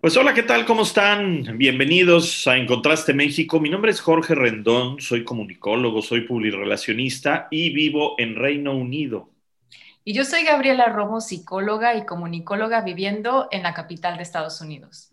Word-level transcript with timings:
Pues 0.00 0.16
hola, 0.16 0.32
¿qué 0.32 0.42
tal? 0.42 0.64
¿Cómo 0.64 0.84
están? 0.84 1.58
Bienvenidos 1.58 2.46
a 2.48 2.56
Encontraste 2.56 3.12
México. 3.12 3.60
Mi 3.60 3.68
nombre 3.68 3.90
es 3.90 4.00
Jorge 4.00 4.34
Rendón, 4.34 4.98
soy 4.98 5.24
comunicólogo, 5.24 6.00
soy 6.00 6.22
publirelacionista 6.22 7.48
y 7.50 7.68
vivo 7.74 8.14
en 8.16 8.34
Reino 8.34 8.74
Unido. 8.74 9.28
Y 10.02 10.14
yo 10.14 10.24
soy 10.24 10.44
Gabriela 10.44 10.86
Romo, 10.86 11.20
psicóloga 11.20 11.96
y 11.96 12.06
comunicóloga 12.06 12.80
viviendo 12.80 13.48
en 13.50 13.62
la 13.62 13.74
capital 13.74 14.16
de 14.16 14.22
Estados 14.22 14.62
Unidos. 14.62 15.12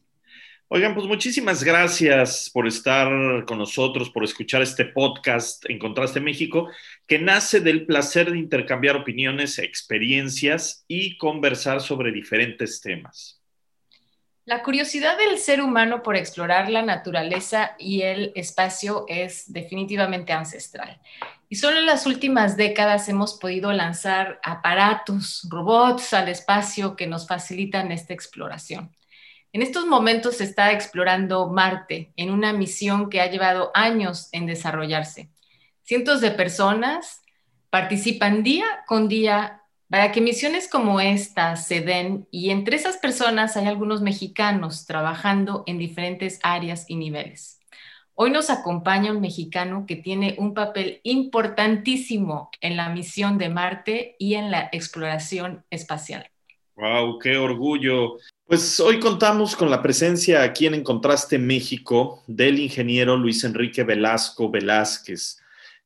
Oigan, 0.69 0.95
pues 0.95 1.05
muchísimas 1.05 1.65
gracias 1.65 2.49
por 2.53 2.65
estar 2.65 3.43
con 3.43 3.57
nosotros, 3.57 4.09
por 4.09 4.23
escuchar 4.23 4.61
este 4.61 4.85
podcast 4.85 5.69
Encontraste 5.69 6.21
México, 6.21 6.69
que 7.05 7.19
nace 7.19 7.59
del 7.59 7.85
placer 7.85 8.31
de 8.31 8.37
intercambiar 8.37 8.95
opiniones, 8.95 9.59
experiencias 9.59 10.85
y 10.87 11.17
conversar 11.17 11.81
sobre 11.81 12.13
diferentes 12.13 12.79
temas. 12.79 13.36
La 14.47 14.63
curiosidad 14.63 15.17
del 15.17 15.39
ser 15.39 15.61
humano 15.61 16.01
por 16.01 16.15
explorar 16.15 16.69
la 16.69 16.81
naturaleza 16.81 17.75
y 17.77 18.03
el 18.03 18.31
espacio 18.33 19.03
es 19.09 19.51
definitivamente 19.51 20.31
ancestral. 20.31 21.01
Y 21.49 21.57
solo 21.57 21.79
en 21.79 21.85
las 21.85 22.05
últimas 22.05 22.55
décadas 22.55 23.09
hemos 23.09 23.33
podido 23.33 23.73
lanzar 23.73 24.39
aparatos, 24.41 25.45
robots 25.49 26.13
al 26.13 26.29
espacio 26.29 26.95
que 26.95 27.07
nos 27.07 27.27
facilitan 27.27 27.91
esta 27.91 28.13
exploración. 28.13 28.95
En 29.51 29.61
estos 29.61 29.85
momentos 29.85 30.37
se 30.37 30.45
está 30.45 30.71
explorando 30.71 31.49
Marte 31.49 32.13
en 32.15 32.31
una 32.31 32.53
misión 32.53 33.09
que 33.09 33.19
ha 33.19 33.29
llevado 33.29 33.71
años 33.73 34.29
en 34.31 34.45
desarrollarse. 34.45 35.29
Cientos 35.83 36.21
de 36.21 36.31
personas 36.31 37.21
participan 37.69 38.43
día 38.43 38.85
con 38.87 39.09
día 39.09 39.56
para 39.89 40.11
que 40.11 40.21
misiones 40.21 40.67
como 40.69 40.99
esta 40.99 41.55
se 41.55 41.81
den 41.81 42.27
y 42.31 42.49
entre 42.49 42.75
esas 42.75 42.97
personas 42.97 43.55
hay 43.55 43.67
algunos 43.67 44.01
mexicanos 44.01 44.85
trabajando 44.85 45.63
en 45.65 45.77
diferentes 45.77 46.39
áreas 46.43 46.85
y 46.87 46.95
niveles. 46.95 47.59
Hoy 48.13 48.31
nos 48.31 48.49
acompaña 48.49 49.11
un 49.11 49.21
mexicano 49.21 49.85
que 49.87 49.95
tiene 49.95 50.35
un 50.39 50.53
papel 50.53 50.99
importantísimo 51.03 52.49
en 52.61 52.75
la 52.75 52.89
misión 52.89 53.37
de 53.37 53.49
Marte 53.49 54.15
y 54.17 54.33
en 54.33 54.49
la 54.49 54.69
exploración 54.71 55.63
espacial. 55.69 56.29
¡Wow! 56.75 57.19
¡Qué 57.19 57.37
orgullo! 57.37 58.17
Pues 58.45 58.79
hoy 58.79 58.99
contamos 58.99 59.55
con 59.55 59.69
la 59.69 59.81
presencia 59.81 60.41
aquí 60.43 60.65
en 60.65 60.73
Encontraste 60.73 61.37
México 61.37 62.23
del 62.27 62.59
ingeniero 62.59 63.17
Luis 63.17 63.43
Enrique 63.43 63.83
Velasco 63.83 64.49
Velázquez 64.49 65.39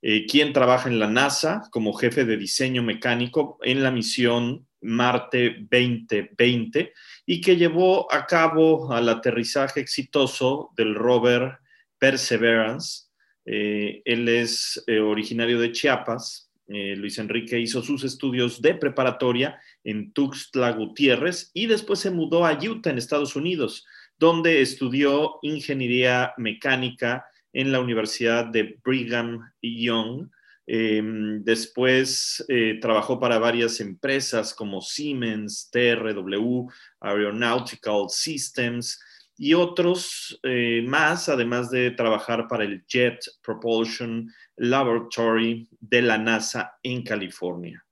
eh, 0.04 0.26
quien 0.26 0.52
trabaja 0.52 0.90
en 0.90 1.00
la 1.00 1.08
NASA 1.08 1.70
como 1.70 1.94
jefe 1.94 2.26
de 2.26 2.36
diseño 2.36 2.82
mecánico 2.82 3.60
en 3.62 3.84
la 3.84 3.92
misión 3.92 4.68
Marte 4.82 5.68
2020 5.70 6.92
y 7.28 7.40
que 7.40 7.56
llevó 7.56 8.12
a 8.12 8.26
cabo 8.26 8.92
al 8.92 9.08
aterrizaje 9.10 9.80
exitoso 9.80 10.72
del 10.76 10.96
rover 10.96 11.60
Perseverance. 12.00 13.10
Eh, 13.46 14.02
él 14.06 14.28
es 14.28 14.84
eh, 14.88 15.00
originario 15.00 15.60
de 15.60 15.72
Chiapas. 15.72 16.48
Luis 16.74 17.18
Enrique 17.18 17.60
hizo 17.60 17.82
sus 17.82 18.06
estudios 18.06 18.62
de 18.62 18.76
preparatoria 18.76 19.60
en 19.84 20.14
Tuxtla 20.14 20.72
Gutiérrez 20.72 21.52
y 21.54 21.66
después 21.66 22.00
se 22.00 22.12
mudó 22.12 22.46
a 22.46 22.54
Utah, 22.54 22.92
en 22.92 22.98
Estados 22.98 23.36
Unidos, 23.36 23.86
donde 24.18 24.62
estudió 24.62 25.40
ingeniería 25.42 26.34
mecánica 26.38 27.26
en 27.54 27.72
la 27.72 27.80
Universidad 27.80 28.46
de 28.46 28.80
Brigham 28.84 29.52
Young. 29.62 30.30
Em, 30.68 31.44
después 31.44 32.46
eh, 32.48 32.78
trabajó 32.80 33.20
para 33.20 33.40
varias 33.40 33.80
empresas 33.80 34.54
como 34.54 34.82
Siemens, 34.82 35.70
TRW, 35.72 36.68
Aeronautical 37.00 38.06
Systems 38.10 39.00
y 39.38 39.54
otros 39.54 40.40
eh, 40.44 40.84
más, 40.88 41.28
además 41.28 41.72
de 41.72 41.92
trabajar 41.92 42.48
para 42.48 42.64
el 42.64 42.86
Jet 42.86 43.20
Propulsion 43.42 44.32
Laboratory 44.56 45.68
de 45.80 46.02
la 46.04 46.18
NASA 46.18 46.74
en 46.84 47.02
California. 47.04 47.84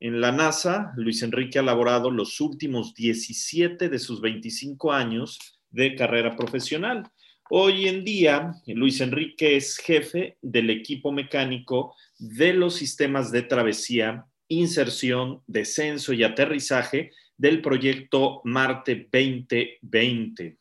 En 0.00 0.20
la 0.20 0.32
NASA, 0.32 0.92
Luis 0.96 1.22
Enrique 1.22 1.58
ha 1.58 1.62
laborado 1.62 2.10
los 2.10 2.40
últimos 2.40 2.94
17 2.94 3.88
de 3.88 3.98
sus 3.98 4.20
25 4.20 4.92
años 4.92 5.38
de 5.70 5.94
carrera 5.94 6.34
profesional 6.34 7.04
Hoy 7.52 7.88
en 7.88 8.04
día, 8.04 8.54
Luis 8.68 9.00
Enrique 9.00 9.56
es 9.56 9.76
jefe 9.76 10.36
del 10.40 10.70
equipo 10.70 11.10
mecánico 11.10 11.96
de 12.16 12.52
los 12.52 12.76
sistemas 12.76 13.32
de 13.32 13.42
travesía, 13.42 14.24
inserción, 14.46 15.42
descenso 15.48 16.12
y 16.12 16.22
aterrizaje 16.22 17.10
del 17.36 17.60
proyecto 17.60 18.40
Marte 18.44 19.08
2020. 19.10 20.58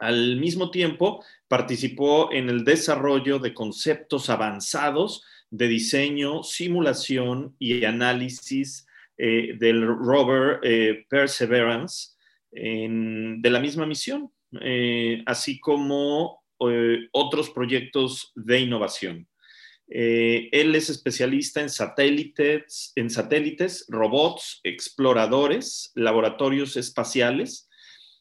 Al 0.00 0.36
mismo 0.36 0.70
tiempo, 0.70 1.22
participó 1.46 2.32
en 2.32 2.48
el 2.48 2.64
desarrollo 2.64 3.38
de 3.38 3.52
conceptos 3.52 4.30
avanzados 4.30 5.22
de 5.50 5.68
diseño, 5.68 6.42
simulación 6.42 7.54
y 7.58 7.84
análisis 7.84 8.86
eh, 9.18 9.56
del 9.58 9.86
rover 9.86 10.60
eh, 10.62 11.04
Perseverance 11.10 12.16
de 12.50 13.50
la 13.50 13.60
misma 13.60 13.84
misión. 13.84 14.32
Eh, 14.60 15.22
así 15.26 15.60
como 15.60 16.42
eh, 16.60 17.08
otros 17.12 17.50
proyectos 17.50 18.32
de 18.34 18.60
innovación. 18.60 19.28
Eh, 19.90 20.48
él 20.52 20.74
es 20.74 20.90
especialista 20.90 21.60
en 21.60 21.70
satélites, 21.70 22.92
en 22.94 23.10
satélites, 23.10 23.86
robots, 23.88 24.60
exploradores, 24.64 25.92
laboratorios 25.94 26.76
espaciales, 26.76 27.68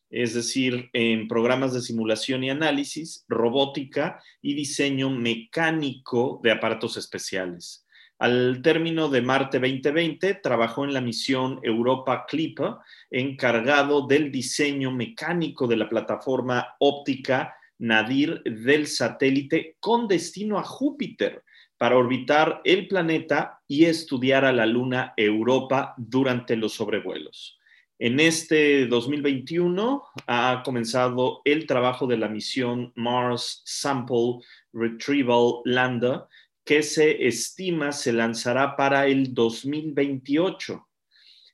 es 0.10 0.34
decir, 0.34 0.90
en 0.94 1.28
programas 1.28 1.74
de 1.74 1.82
simulación 1.82 2.44
y 2.44 2.50
análisis, 2.50 3.26
robótica 3.28 4.22
y 4.42 4.54
diseño 4.54 5.10
mecánico 5.10 6.40
de 6.44 6.52
aparatos 6.52 6.96
especiales. 6.96 7.86
Al 8.20 8.62
término 8.64 9.10
de 9.10 9.22
Marte 9.22 9.60
2020, 9.60 10.36
trabajó 10.36 10.84
en 10.84 10.94
la 10.94 11.02
misión 11.02 11.60
Europa 11.62 12.26
Clipper, 12.28 12.78
encargado 13.12 14.08
del 14.08 14.32
diseño 14.32 14.92
mecánico 14.92 15.68
de 15.68 15.78
la 15.78 15.88
plataforma 15.88 16.76
óptica 16.80 17.56
Nadir 17.80 18.42
del 18.44 18.88
satélite 18.88 19.78
con 19.80 20.08
destino 20.08 20.58
a 20.58 20.64
Júpiter 20.64 21.44
para 21.78 21.96
orbitar 21.96 22.62
el 22.64 22.88
planeta 22.88 23.62
y 23.68 23.86
estudiar 23.86 24.46
a 24.46 24.52
la 24.52 24.66
luna 24.66 25.14
Europa 25.16 25.94
durante 25.98 26.56
los 26.56 26.74
sobrevuelos. 26.74 27.60
En 28.00 28.20
este 28.20 28.88
2021 28.88 30.04
ha 30.28 30.62
comenzado 30.64 31.42
el 31.46 31.66
trabajo 31.66 32.06
de 32.08 32.18
la 32.18 32.30
misión 32.30 32.92
Mars 32.96 33.62
Sample 33.66 34.40
Retrieval 34.72 35.62
Lander, 35.66 36.22
que 36.68 36.84
se 36.84 37.26
estima 37.26 37.94
se 37.94 38.12
lanzará 38.12 38.76
para 38.76 39.08
el 39.08 39.34
2028. 39.34 40.86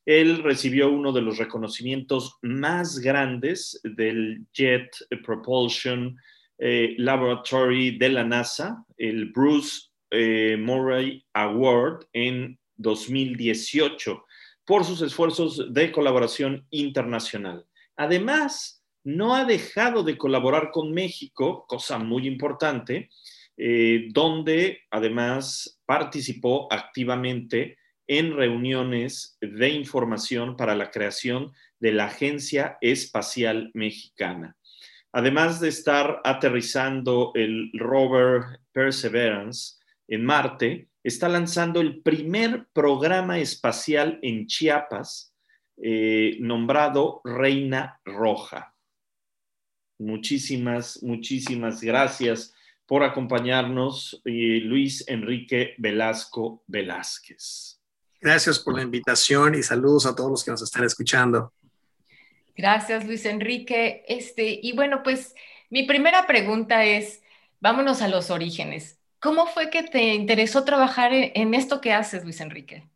Él 0.06 0.42
recibió 0.42 0.90
uno 0.90 1.14
de 1.14 1.22
los 1.22 1.38
reconocimientos 1.38 2.38
más 2.42 2.98
grandes 2.98 3.80
del 3.84 4.48
Jet 4.52 4.90
Propulsion 5.24 6.18
eh, 6.58 6.96
Laboratory 6.98 7.96
de 8.00 8.10
la 8.10 8.24
NASA, 8.24 8.84
el 8.98 9.32
Bruce 9.32 9.90
eh, 10.10 10.58
Murray 10.60 11.24
Award 11.34 12.08
en 12.12 12.58
2018, 12.78 14.26
por 14.66 14.84
sus 14.84 15.04
esfuerzos 15.04 15.72
de 15.72 15.92
colaboración 15.92 16.66
internacional. 16.72 17.68
Además, 17.96 18.84
no 19.04 19.36
ha 19.36 19.46
dejado 19.46 20.02
de 20.02 20.18
colaborar 20.18 20.72
con 20.72 20.92
México, 20.92 21.66
cosa 21.68 22.00
muy 22.00 22.26
importante, 22.26 23.12
eh, 23.58 24.08
donde 24.12 24.82
además 24.90 25.80
participó 25.86 26.68
activamente 26.72 27.78
en 28.08 28.36
reuniones 28.36 29.38
de 29.42 29.70
información 29.70 30.58
para 30.58 30.76
la 30.76 30.92
creación 30.92 31.52
de 31.80 31.92
la 31.92 32.06
Agencia 32.06 32.78
Espacial 32.82 33.72
Mexicana. 33.74 34.58
Además 35.12 35.60
de 35.60 35.70
estar 35.70 36.20
aterrizando 36.24 37.32
el 37.36 37.72
rover 37.74 38.60
Perseverance 38.72 39.76
en 40.08 40.26
Marte, 40.26 40.90
está 41.04 41.30
lanzando 41.30 41.82
el 41.82 42.02
primer 42.02 42.68
programa 42.74 43.38
espacial 43.40 44.20
en 44.22 44.48
Chiapas 44.48 45.34
eh, 45.78 46.38
nombrado 46.40 47.22
Reina 47.24 48.00
Roja. 48.06 48.76
Muchísimas, 50.00 51.02
muchísimas 51.04 51.82
gracias 51.82 52.53
por 52.86 53.04
acompañarnos, 53.04 54.22
Luis 54.26 55.04
Enrique 55.08 55.76
Velasco 55.78 56.64
Velázquez. 56.68 57.80
Gracias 58.20 58.60
por 58.60 58.76
la 58.76 58.84
invitación 58.84 59.56
y 59.56 59.64
saludos 59.64 60.06
a 60.06 60.16
todos 60.16 60.32
los 60.32 60.44
que 60.44 60.52
nos 60.52 60.62
están 60.62 60.84
escuchando. 60.84 61.52
Gracias, 62.56 63.06
Luis 63.06 63.26
Enrique. 63.26 64.06
Este, 64.08 64.60
y 64.62 64.74
bueno, 64.74 65.04
pues 65.04 65.36
mi 65.70 65.84
primera 65.84 66.28
pregunta 66.28 66.86
es, 66.86 67.22
vámonos 67.60 68.02
a 68.02 68.08
los 68.08 68.30
orígenes. 68.30 69.00
¿Cómo 69.20 69.48
fue 69.48 69.70
que 69.70 69.84
te 69.84 70.14
interesó 70.14 70.64
trabajar 70.64 71.12
en, 71.14 71.54
esto 71.54 71.82
que 71.82 71.94
haces, 71.94 72.24
Luis 72.24 72.42
Enrique? 72.42 72.88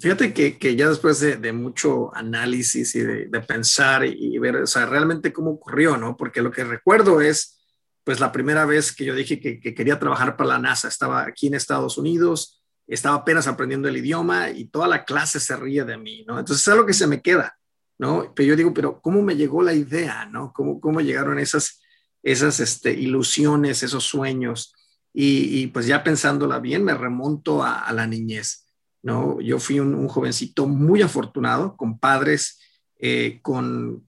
Fíjate 0.00 0.32
que, 0.32 0.76
ya 0.76 0.88
después 0.88 1.20
de, 1.20 1.52
mucho 1.52 2.14
análisis 2.14 2.94
y 2.94 3.00
de, 3.00 3.40
pensar 3.40 4.04
y, 4.04 4.38
ver, 4.38 4.56
o 4.56 4.66
sea, 4.66 4.86
realmente 4.86 5.32
cómo 5.32 5.50
ocurrió, 5.50 5.96
¿no? 5.96 6.16
Porque 6.16 6.42
lo 6.42 6.50
que 6.50 6.64
recuerdo 6.64 7.20
es, 7.20 7.58
pues, 8.04 8.20
la 8.20 8.32
primera 8.32 8.64
vez 8.64 8.94
que 8.94 9.04
yo 9.04 9.14
dije 9.14 9.40
que, 9.40 9.60
que 9.60 9.74
quería 9.74 9.98
trabajar 9.98 10.36
para 10.36 10.50
la 10.50 10.58
NASA. 10.58 10.88
Estaba 10.88 11.22
aquí 11.22 11.48
en 11.48 11.54
Estados 11.54 11.98
Unidos, 11.98 12.62
estaba 12.86 13.16
apenas 13.16 13.46
aprendiendo 13.46 13.88
el 13.88 13.96
idioma 13.96 14.50
y 14.50 14.66
toda 14.66 14.86
la 14.86 15.04
clase 15.04 15.40
se 15.40 15.56
ríe 15.56 15.84
de 15.84 15.96
mí, 15.96 16.24
¿no? 16.26 16.38
Entonces 16.38 16.66
es 16.66 16.72
algo 16.72 16.86
que 16.86 16.94
se 16.94 17.06
me 17.06 17.20
queda, 17.20 17.58
¿no? 17.98 18.32
Pero 18.34 18.50
yo 18.50 18.56
digo, 18.56 18.72
pero 18.72 19.00
¿cómo 19.00 19.22
me 19.22 19.36
llegó 19.36 19.62
la 19.62 19.74
idea, 19.74 20.26
¿no? 20.26 20.52
¿Cómo, 20.52 20.80
cómo 20.80 21.00
llegaron 21.00 21.38
esas, 21.38 21.82
esas 22.22 22.60
este, 22.60 22.92
ilusiones, 22.92 23.82
esos 23.82 24.04
sueños? 24.04 24.72
Y, 25.18 25.68
pues 25.68 25.86
ya 25.86 26.04
pensándola 26.04 26.58
bien, 26.58 26.84
me 26.84 26.92
remonto 26.92 27.62
a, 27.62 27.90
la 27.94 28.06
niñez, 28.06 28.65
¿no? 29.06 29.40
Yo 29.40 29.60
fui 29.60 29.78
un, 29.78 30.08
jovencito 30.08 30.66
muy 30.66 31.00
afortunado, 31.00 31.76
con 31.76 31.96
padres 32.00 32.58
eh, 32.98 33.38
con, 33.40 34.02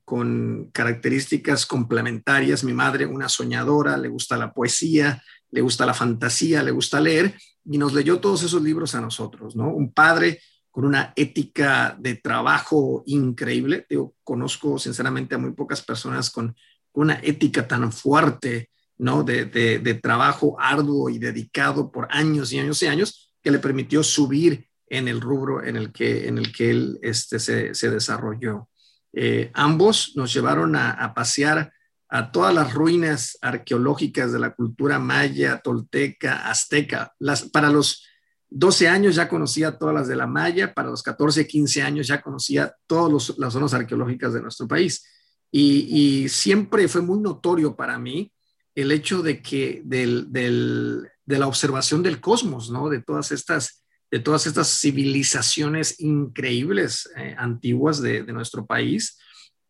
características 0.73 1.67
complementarias. 1.67 2.65
Mi 2.65 2.73
madre, 2.73 3.07
una 3.07 3.29
soñadora, 3.29 3.97
le 3.97 4.09
gusta 4.09 4.37
la 4.37 4.53
poesía, 4.53 5.23
le 5.53 5.61
gusta 5.61 5.87
la 5.87 5.95
fantasía, 5.95 6.65
le 6.65 6.73
gusta 6.73 7.01
leer, 7.01 7.39
y 7.65 7.79
nos 7.79 7.95
leyó 7.95 8.19
todos 8.19 8.43
esos 8.43 8.61
libros 8.61 8.97
a 8.97 9.01
nosotros, 9.01 9.55
¿no? 9.55 9.73
Un 9.73 9.93
padre 9.93 10.41
con 10.69 10.85
una 10.85 11.13
ética 11.15 11.97
de 11.97 12.17
trabajo 12.17 13.05
increíble. 13.07 13.87
Yo 13.89 14.15
conozco 14.25 14.81
sinceramente 14.81 15.37
a 15.37 15.39
muy 15.39 15.53
pocas 15.53 15.81
personas 15.81 16.29
con 16.29 16.57
una 16.95 17.21
ética 17.23 17.69
tan 17.69 17.93
fuerte, 17.93 18.71
¿no? 18.97 19.23
De, 19.23 19.45
de, 19.45 19.95
trabajo 19.95 20.57
arduo 20.59 21.09
y 21.09 21.21
dedicado 21.21 21.93
por 21.93 22.09
años 22.11 22.53
y 22.53 22.59
años 22.59 22.83
y 22.83 22.89
años 22.89 23.33
que 23.41 23.53
le 23.53 23.61
permitió 23.61 24.03
subir 24.03 24.68
en 24.91 25.09
el 25.09 25.21
rubro 25.21 25.65
en 25.65 25.77
el 25.77 25.93
que, 25.93 26.29
en 26.29 26.39
el 26.39 26.53
que 26.53 26.71
él 26.71 26.99
este, 27.03 27.39
se, 27.39 27.75
se 27.75 27.91
desarrolló. 27.91 28.69
Eh, 29.13 29.51
ambos 29.55 30.13
nos 30.17 30.33
llevaron 30.33 30.77
a, 30.77 30.91
a 30.91 31.15
pasear 31.15 31.73
a 32.09 32.33
todas 32.33 32.55
las 32.55 32.73
ruinas 32.73 33.39
arqueológicas 33.43 34.33
de 34.33 34.39
la 34.39 34.55
cultura 34.55 34.99
maya, 34.99 35.61
tolteca, 35.63 36.49
azteca. 36.49 37.15
Las, 37.19 37.45
para 37.45 37.71
los 37.71 38.09
12 38.51 38.89
años 38.89 39.15
ya 39.15 39.29
conocía 39.29 39.77
todas 39.77 39.95
las 39.95 40.09
de 40.09 40.17
la 40.17 40.27
maya, 40.27 40.73
para 40.73 40.89
los 40.89 41.03
14, 41.03 41.47
15 41.47 41.83
años 41.83 42.07
ya 42.07 42.23
conocía 42.23 42.75
todas 42.87 43.35
las 43.39 43.53
zonas 43.53 43.75
arqueológicas 43.75 44.33
de 44.33 44.41
nuestro 44.41 44.67
país. 44.67 45.05
Y, 45.51 46.29
siempre 46.29 46.89
fue 46.89 47.01
muy 47.01 47.21
notorio 47.21 47.75
para 47.75 47.99
mí 47.99 48.33
el 48.75 48.93
hecho 48.93 49.23
de 49.23 49.43
que 49.43 49.83
del, 49.85 50.31
de 50.31 51.39
la 51.39 51.47
observación 51.47 52.03
del 52.03 52.21
cosmos, 52.21 52.71
¿no? 52.71 52.89
De 52.89 53.03
todas 53.03 53.33
estas, 53.33 53.85
de 54.11 54.21
todas 54.21 54.47
estas 54.47 54.69
civilizaciones 54.81 56.01
increíbles 56.01 57.09
eh, 57.17 57.35
antiguas 57.39 58.01
de, 58.01 58.23
nuestro 58.25 58.67
país 58.67 59.19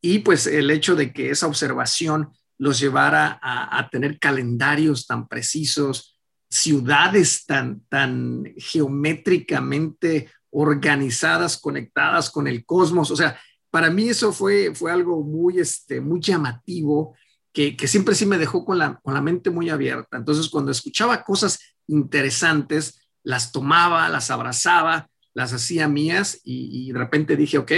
y 0.00 0.20
pues 0.20 0.46
el 0.46 0.70
hecho 0.70 0.94
de 0.94 1.12
que 1.12 1.31
esa 1.31 1.46
observación 1.46 2.31
los 2.56 2.79
llevara 2.79 3.38
a, 3.43 3.88
tener 3.90 4.19
calendarios 4.19 5.06
tan 5.06 5.29
precisos, 5.29 6.19
ciudades 6.50 7.46
tan, 7.46 7.81
tan 7.88 8.52
geométricamente 8.56 10.29
organizadas, 10.50 11.56
conectadas 11.56 12.31
con 12.31 12.49
el 12.49 12.64
cosmos. 12.64 13.11
O 13.12 13.17
sea, 13.17 13.38
para 13.70 13.91
mí 13.91 14.08
eso 14.08 14.32
fue, 14.32 14.75
fue 14.75 14.91
algo 14.91 15.23
muy, 15.23 15.61
este, 15.61 16.00
muy 16.00 16.20
llamativo, 16.20 17.14
que, 17.52 17.76
siempre 17.87 18.14
sí 18.14 18.25
me 18.25 18.38
dejó 18.38 18.64
con 18.64 18.79
la, 18.79 19.00
con 19.02 19.14
la 19.14 19.20
mente 19.20 19.50
muy 19.50 19.69
abierta. 19.69 20.17
Entonces, 20.17 20.49
cuando 20.49 20.70
escuchaba 20.70 21.25
cosas 21.25 21.58
interesantes, 21.88 23.07
las 23.23 23.53
tomaba, 23.53 24.09
las 24.09 24.31
abrazaba, 24.31 25.09
las 25.35 25.53
hacía 25.53 25.88
mías 25.88 26.41
y, 26.43 26.93
de 26.93 26.99
repente 26.99 27.37
dije, 27.37 27.59
ok, 27.59 27.73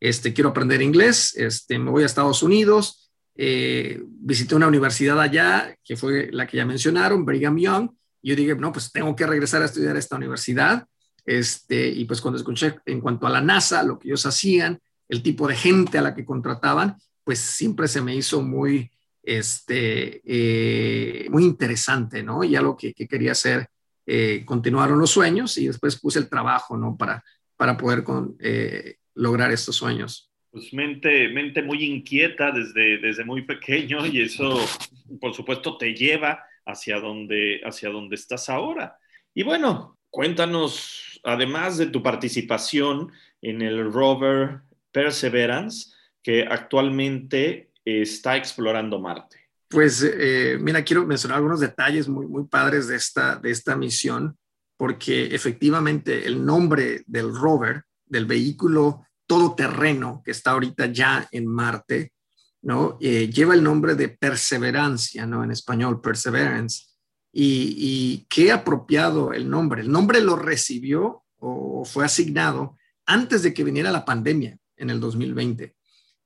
este, 0.00 0.32
quiero 0.32 0.50
aprender 0.50 0.82
inglés, 0.82 1.34
este, 1.36 1.78
me 1.78 1.90
voy 1.90 2.02
a 2.02 2.06
Estados 2.06 2.42
Unidos, 2.42 3.10
eh, 3.34 4.02
visité 4.06 4.54
una 4.54 4.66
universidad 4.66 5.20
allá, 5.20 5.76
que 5.84 5.96
fue 5.96 6.30
la 6.32 6.46
que 6.46 6.56
ya 6.56 6.66
mencionaron, 6.66 7.24
Brigham 7.24 7.58
Young, 7.58 7.90
y 8.22 8.30
yo 8.30 8.36
dije, 8.36 8.54
no, 8.54 8.72
pues 8.72 8.90
tengo 8.90 9.14
que 9.14 9.26
regresar 9.26 9.62
a 9.62 9.66
estudiar 9.66 9.96
a 9.96 9.98
esta 9.98 10.16
universidad, 10.16 10.86
este, 11.24 11.88
y 11.88 12.04
pues 12.04 12.20
cuando 12.20 12.38
escuché 12.38 12.76
en 12.86 13.00
cuanto 13.00 13.26
a 13.26 13.30
la 13.30 13.40
NASA, 13.40 13.82
lo 13.82 13.98
que 13.98 14.08
ellos 14.08 14.26
hacían, 14.26 14.78
el 15.08 15.22
tipo 15.22 15.46
de 15.46 15.54
gente 15.54 15.98
a 15.98 16.02
la 16.02 16.14
que 16.14 16.24
contrataban, 16.24 16.96
pues 17.24 17.38
siempre 17.38 17.88
se 17.88 18.00
me 18.00 18.16
hizo 18.16 18.42
muy, 18.42 18.90
este, 19.22 20.22
eh, 20.24 21.28
muy 21.30 21.44
interesante, 21.44 22.22
¿no? 22.22 22.42
Y 22.42 22.56
algo 22.56 22.76
que 22.76 22.94
quería 22.94 23.32
hacer, 23.32 23.68
eh, 24.06 24.44
continuaron 24.44 24.98
los 24.98 25.10
sueños 25.10 25.56
y 25.58 25.66
después 25.66 26.00
puse 26.00 26.18
el 26.18 26.28
trabajo, 26.28 26.76
¿no? 26.76 26.96
Para, 26.96 27.24
para 27.56 27.76
poder 27.76 28.02
con, 28.02 28.36
lograr 29.14 29.52
estos 29.52 29.76
sueños? 29.76 30.30
Pues 30.50 30.72
mente, 30.74 31.28
mente 31.28 31.62
muy 31.62 31.82
inquieta 31.84 32.50
desde, 32.50 32.98
desde 32.98 33.24
muy 33.24 33.42
pequeño 33.42 34.06
y 34.06 34.20
eso, 34.20 34.60
por 35.20 35.34
supuesto, 35.34 35.78
te 35.78 35.94
lleva 35.94 36.44
hacia 36.66 37.00
donde, 37.00 37.60
hacia 37.64 37.88
donde 37.88 38.16
estás 38.16 38.48
ahora. 38.48 38.98
Y 39.34 39.42
bueno, 39.44 39.98
cuéntanos, 40.10 41.20
además 41.24 41.78
de 41.78 41.86
tu 41.86 42.02
participación 42.02 43.10
en 43.40 43.62
el 43.62 43.90
rover 43.90 44.60
Perseverance, 44.92 45.94
que 46.22 46.42
actualmente 46.42 47.70
está 47.84 48.36
explorando 48.36 49.00
Marte. 49.00 49.41
Pues 49.72 50.06
eh, 50.06 50.58
mira, 50.60 50.84
quiero 50.84 51.06
mencionar 51.06 51.38
algunos 51.38 51.60
detalles 51.60 52.06
muy, 52.06 52.44
padres 52.44 52.88
de 52.88 52.96
esta, 52.96 53.36
de 53.36 53.50
esta 53.50 53.74
misión, 53.74 54.36
porque 54.76 55.34
efectivamente 55.34 56.26
el 56.26 56.44
nombre 56.44 57.02
del 57.06 57.34
rover 57.34 57.84
del 58.04 58.26
vehículo 58.26 59.06
todoterreno 59.26 60.20
que 60.22 60.32
está 60.32 60.50
ahorita 60.50 60.86
ya 60.86 61.26
en 61.30 61.46
Marte, 61.46 62.12
¿no? 62.60 62.98
Eh, 63.00 63.30
lleva 63.30 63.54
el 63.54 63.62
nombre 63.62 63.94
de 63.94 64.10
perseverancia, 64.10 65.26
¿no? 65.26 65.42
En 65.42 65.50
español, 65.50 66.02
perseverance. 66.02 66.88
Y, 67.32 67.74
y, 67.78 68.26
qué 68.28 68.52
apropiado 68.52 69.32
el 69.32 69.48
nombre. 69.48 69.80
El 69.80 69.90
nombre 69.90 70.20
lo 70.20 70.36
recibió 70.36 71.24
o 71.38 71.86
fue 71.86 72.04
asignado 72.04 72.76
antes 73.06 73.42
de 73.42 73.54
que 73.54 73.64
viniera 73.64 73.90
la 73.90 74.04
pandemia 74.04 74.58
en 74.76 74.90
el 74.90 75.00
2020. 75.00 75.74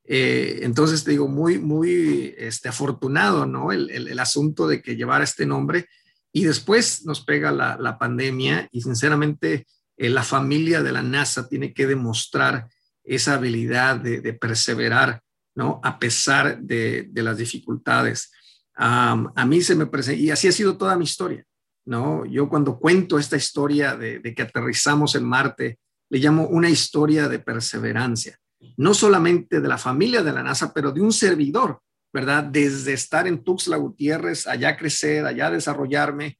Eh, 0.06 0.60
entonces, 0.62 1.04
te 1.04 1.12
digo, 1.12 1.28
muy, 1.28 1.58
muy 1.58 2.34
este, 2.38 2.68
afortunado, 2.68 3.46
¿no? 3.46 3.72
El, 3.72 4.18
asunto 4.18 4.66
de 4.66 4.80
que 4.80 4.96
llevara 4.96 5.24
este 5.24 5.46
nombre. 5.46 5.86
Y 6.32 6.44
después 6.44 7.04
nos 7.04 7.24
pega 7.24 7.50
la, 7.50 7.76
la 7.80 7.98
pandemia 7.98 8.68
y 8.70 8.82
sinceramente 8.82 9.66
eh, 9.96 10.10
la 10.10 10.22
familia 10.22 10.82
de 10.82 10.92
la 10.92 11.02
NASA 11.02 11.48
tiene 11.48 11.72
que 11.72 11.86
demostrar 11.86 12.68
esa 13.04 13.34
habilidad 13.34 13.96
de, 13.96 14.32
perseverar, 14.34 15.22
¿no? 15.54 15.80
A 15.82 15.98
pesar 15.98 16.60
de, 16.60 17.08
las 17.14 17.38
dificultades. 17.38 18.32
a 18.74 19.46
mí 19.46 19.62
se 19.62 19.74
me 19.74 19.86
presenta, 19.86 20.20
y 20.20 20.30
así 20.30 20.48
ha 20.48 20.52
sido 20.52 20.76
toda 20.76 20.96
mi 20.96 21.04
historia, 21.04 21.44
¿no? 21.86 22.26
Yo 22.26 22.48
cuando 22.48 22.78
cuento 22.78 23.18
esta 23.18 23.36
historia 23.36 23.96
de, 23.96 24.20
que 24.34 24.42
aterrizamos 24.42 25.14
en 25.14 25.24
Marte, 25.24 25.78
le 26.10 26.18
llamo 26.18 26.46
una 26.48 26.68
historia 26.68 27.28
de 27.28 27.38
perseverancia, 27.38 28.38
no 28.76 28.94
solamente 28.94 29.60
de 29.60 29.68
la 29.68 29.78
familia 29.78 30.22
de 30.22 30.32
la 30.32 30.42
NASA, 30.42 30.72
pero 30.72 30.92
de 30.92 31.00
un 31.00 31.12
servidor, 31.12 31.80
¿verdad? 32.12 32.44
Desde 32.44 32.92
estar 32.92 33.26
en 33.26 33.42
Tuxtla 33.42 33.76
Gutiérrez, 33.76 34.46
allá 34.46 34.76
crecer, 34.76 35.24
allá 35.26 35.50
desarrollarme, 35.50 36.38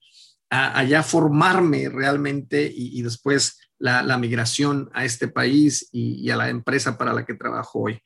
allá 0.48 1.02
formarme 1.02 1.88
realmente 1.88 2.70
y, 2.74 3.02
después 3.02 3.58
la, 3.78 4.18
migración 4.18 4.90
a 4.94 5.04
este 5.04 5.28
país 5.28 5.88
y, 5.92 6.30
a 6.30 6.36
la 6.36 6.48
empresa 6.48 6.96
para 6.96 7.12
la 7.12 7.24
que 7.24 7.34
trabajo 7.34 7.80
hoy. 7.80 8.00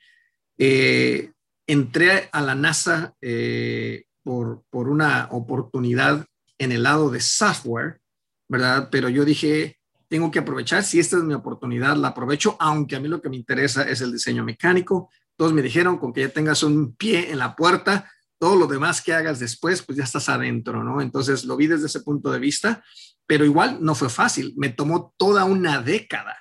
Eh, 0.59 1.33
entré 1.67 2.29
a 2.33 2.41
la 2.41 2.55
NASA 2.55 3.15
eh, 3.21 4.05
por, 4.23 4.65
por 4.71 4.89
una 4.89 5.29
oportunidad 5.31 6.27
en 6.59 6.73
el 6.73 6.83
lado 6.83 7.11
de 7.11 7.21
software, 7.21 8.01
¿verdad? 8.49 8.89
Pero 8.91 9.09
yo 9.09 9.25
dije, 9.25 9.80
tengo 10.11 10.33
que 10.33 10.41
aprovechar, 10.41 10.83
si 10.83 10.99
esta 10.99 11.17
es 11.19 11.23
mi 11.23 11.35
oportunidad, 11.35 11.97
la 11.97 12.09
aprovecho, 12.09 12.57
aunque 12.59 12.97
a 12.97 13.01
mí 13.01 13.07
lo 13.07 13.23
que 13.23 13.29
me 13.29 13.37
interesa 13.37 13.85
es 13.85 14.01
el 14.01 14.11
diseño 14.11 14.45
mecánico. 14.45 15.09
Todos 15.37 15.53
me 15.53 15.63
dijeron, 15.63 15.99
con 15.99 16.13
que 16.13 16.23
ya 16.23 16.29
tengas 16.31 16.65
un 16.65 16.97
pie 16.97 17.31
en 17.31 17.39
la 17.39 17.55
puerta, 17.55 18.11
todo 18.37 18.57
lo 18.57 18.67
demás 18.67 19.03
que 19.03 19.15
hagas 19.15 19.39
después, 19.39 19.83
pues 19.83 19.97
ya 19.97 20.03
estás 20.03 20.29
adentro, 20.29 20.83
¿no? 20.83 21.01
Entonces 21.01 21.45
lo 21.45 21.57
vi 21.57 21.69
desde 21.69 21.87
ese 21.87 22.01
punto 22.01 22.33
de 22.33 22.41
vista, 22.41 22.83
pero 23.25 23.45
igual 23.45 23.79
no 23.81 23.95
fue 23.95 24.09
fácil, 24.09 24.53
me 24.57 24.71
tomó 24.71 25.15
toda 25.17 25.45
una 25.45 25.81
década. 25.81 26.37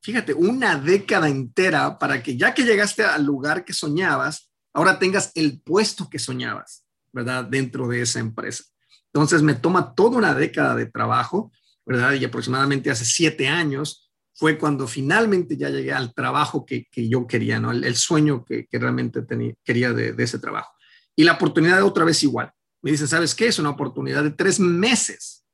fíjate, 0.00 0.32
una 0.32 0.76
década 0.76 1.28
entera 1.28 1.98
para 1.98 2.22
que 2.22 2.36
ya 2.36 2.54
que 2.54 2.64
llegaste 2.64 3.04
al 3.04 3.26
lugar 3.26 3.64
que 3.64 3.74
soñabas, 3.74 4.50
ahora 4.72 4.98
tengas 4.98 5.32
el 5.34 5.60
puesto 5.60 6.08
que 6.08 6.18
soñabas, 6.18 6.86
¿verdad? 7.12 7.44
Dentro 7.44 7.88
de 7.88 8.00
esa 8.00 8.20
empresa. 8.20 8.64
Entonces 9.12 9.42
me 9.42 9.54
toma 9.54 9.94
toda 9.94 10.16
una 10.16 10.32
década 10.32 10.74
de 10.76 10.86
trabajo, 10.86 11.52
¿verdad? 11.86 12.14
Y 12.14 12.24
aproximadamente 12.24 12.90
hace 12.90 13.04
siete 13.04 13.48
años 13.48 14.10
fue 14.34 14.58
cuando 14.58 14.86
finalmente 14.86 15.56
ya 15.56 15.70
llegué 15.70 15.92
al 15.92 16.12
trabajo 16.12 16.66
que, 16.66 16.86
yo 16.94 17.26
quería, 17.26 17.58
¿no? 17.58 17.70
El, 17.70 17.96
sueño 17.96 18.44
que, 18.44 18.66
realmente 18.72 19.22
tenía, 19.22 19.54
quería 19.64 19.92
de, 19.92 20.14
ese 20.18 20.38
trabajo. 20.38 20.72
Y 21.14 21.24
la 21.24 21.32
oportunidad 21.34 21.82
otra 21.82 22.04
vez 22.04 22.22
igual. 22.22 22.52
Me 22.82 22.90
dicen, 22.90 23.08
¿sabes 23.08 23.34
qué? 23.34 23.46
Es 23.46 23.58
una 23.58 23.70
oportunidad 23.70 24.22
de 24.22 24.32
tres 24.32 24.60
meses. 24.60 25.46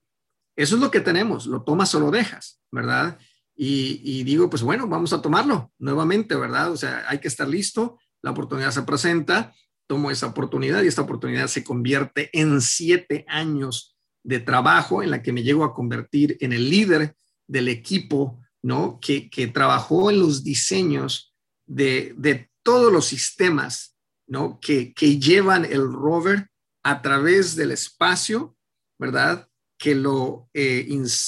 Eso 0.56 0.74
es 0.74 0.80
lo 0.80 0.90
que 0.90 1.00
tenemos, 1.00 1.46
lo 1.46 1.62
tomas 1.62 1.94
o 1.94 2.00
lo 2.00 2.10
dejas, 2.10 2.60
¿verdad? 2.72 3.18
Y, 3.54 4.00
y, 4.02 4.24
digo, 4.24 4.50
pues 4.50 4.62
bueno, 4.62 4.88
vamos 4.88 5.12
a 5.12 5.22
tomarlo 5.22 5.70
nuevamente, 5.78 6.34
¿verdad? 6.34 6.72
O 6.72 6.76
sea, 6.76 7.04
hay 7.06 7.20
que 7.20 7.28
estar 7.28 7.46
listo, 7.46 7.98
la 8.20 8.32
oportunidad 8.32 8.72
se 8.72 8.82
presenta, 8.82 9.54
tomo 9.86 10.10
esa 10.10 10.26
oportunidad 10.26 10.82
y 10.82 10.88
esta 10.88 11.02
oportunidad 11.02 11.46
se 11.46 11.62
convierte 11.62 12.30
en 12.32 12.60
siete 12.60 13.24
años 13.28 13.91
de 14.24 14.40
trabajo 14.40 15.02
en 15.02 15.10
la 15.10 15.22
que 15.22 15.32
me 15.32 15.42
llego 15.42 15.64
a 15.64 15.74
convertir 15.74 16.36
en 16.40 16.52
el 16.52 16.70
líder 16.70 17.14
del 17.46 17.68
equipo, 17.68 18.40
¿no? 18.62 18.98
Que, 19.00 19.28
que 19.28 19.48
trabajó 19.48 20.10
en 20.10 20.20
los 20.20 20.44
diseños 20.44 21.34
de, 21.66 22.14
de 22.16 22.50
todos 22.62 22.92
los 22.92 23.06
sistemas, 23.06 23.96
¿no? 24.26 24.58
Que, 24.60 24.92
que 24.94 25.18
llevan 25.18 25.64
el 25.64 25.92
rover 25.92 26.48
a 26.82 27.02
través 27.02 27.56
del 27.56 27.72
espacio, 27.72 28.56
¿verdad? 28.98 29.48
Que 29.78 29.94
lo, 29.94 30.48
eh, 30.54 30.86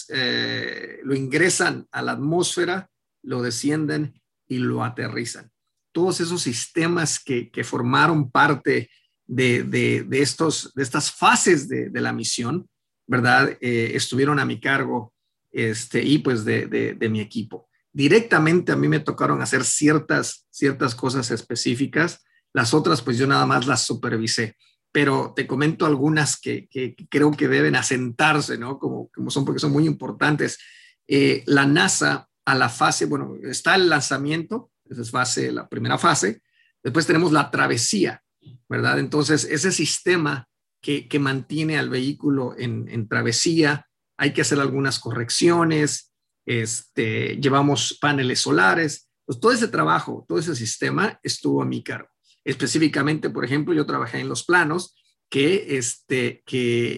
eh, 0.09 1.01
lo 1.03 1.15
ingresan 1.15 1.89
a 1.91 2.03
la 2.03 2.13
atmósfera, 2.13 2.91
lo 3.23 3.43
descienden 3.43 4.21
y 4.47 4.59
lo 4.59 4.85
aterrizan 4.85 5.51
todos 5.95 6.21
esos 6.21 6.43
sistemas 6.43 7.21
que, 7.21 7.51
formaron 7.65 8.31
parte 8.31 8.91
de, 9.27 10.07
estos, 10.11 10.75
de 10.75 10.83
estas 10.83 11.11
fases 11.11 11.69
de, 11.69 12.01
la 12.01 12.13
misión, 12.13 12.69
¿verdad? 13.07 13.57
Eh, 13.61 13.93
estuvieron 13.95 14.39
a 14.39 14.45
mi 14.45 14.61
cargo 14.61 15.13
este, 15.53 16.03
y 16.03 16.19
pues 16.19 16.45
de, 16.45 16.97
mi 17.11 17.21
equipo. 17.21 17.69
Directamente 17.93 18.73
a 18.73 18.77
mí 18.77 18.89
me 18.89 19.01
tocaron 19.01 19.41
hacer 19.41 19.65
ciertas, 19.65 20.47
ciertas 20.51 20.95
cosas 20.95 21.31
específicas, 21.31 22.25
las 22.53 22.75
otras 22.75 23.03
pues 23.03 23.19
yo 23.19 23.27
nada 23.27 23.47
más 23.47 23.67
las 23.67 23.83
supervisé, 23.83 24.57
pero 24.91 25.33
te 25.35 25.47
comento 25.47 25.87
algunas 25.87 26.41
que, 26.41 26.69
creo 27.09 27.31
que 27.33 27.49
deben 27.49 27.77
asentarse, 27.77 28.59
¿no? 28.59 28.79
Como, 28.79 29.11
como 29.15 29.31
son 29.31 29.45
porque 29.45 29.61
son 29.61 29.73
muy 29.73 29.87
importantes. 29.87 30.59
Eh, 31.07 31.43
la 31.47 31.67
NASA 31.67 32.29
a 32.45 32.55
la 32.55 32.69
fase, 32.69 33.07
bueno, 33.07 33.37
está 33.43 33.75
el 33.75 33.89
lanzamiento, 33.89 34.71
esa 34.89 35.03
es 35.03 35.11
fase, 35.11 35.53
la 35.53 35.69
primera 35.69 35.99
fase. 35.99 36.43
Después 36.83 37.07
tenemos 37.07 37.33
la 37.33 37.51
travesía, 37.51 38.23
¿verdad? 38.69 38.99
Entonces, 38.99 39.45
ese 39.45 39.73
sistema 39.73 40.49
que, 40.85 41.19
mantiene 41.19 41.79
al 41.79 41.89
vehículo 41.89 42.55
en, 42.59 43.09
travesía, 43.09 43.89
hay 44.19 44.35
que 44.35 44.43
hacer 44.43 44.61
algunas 44.61 45.01
correcciones, 45.01 46.13
este, 46.45 47.37
llevamos 47.41 47.97
paneles 47.99 48.41
solares. 48.41 49.09
Pues 49.25 49.41
todo 49.41 49.53
ese 49.53 49.69
trabajo, 49.69 50.27
todo 50.29 50.39
ese 50.39 50.55
sistema 50.55 51.19
estuvo 51.23 51.63
a 51.63 51.65
mi 51.65 51.83
cargo. 51.83 52.11
Específicamente, 52.45 53.31
por 53.31 53.47
ejemplo, 53.47 53.73
yo 53.73 53.87
trabajé 53.87 54.19
en 54.19 54.29
los 54.29 54.45
planos 54.45 54.95
que, 55.31 55.79
este, 55.79 56.43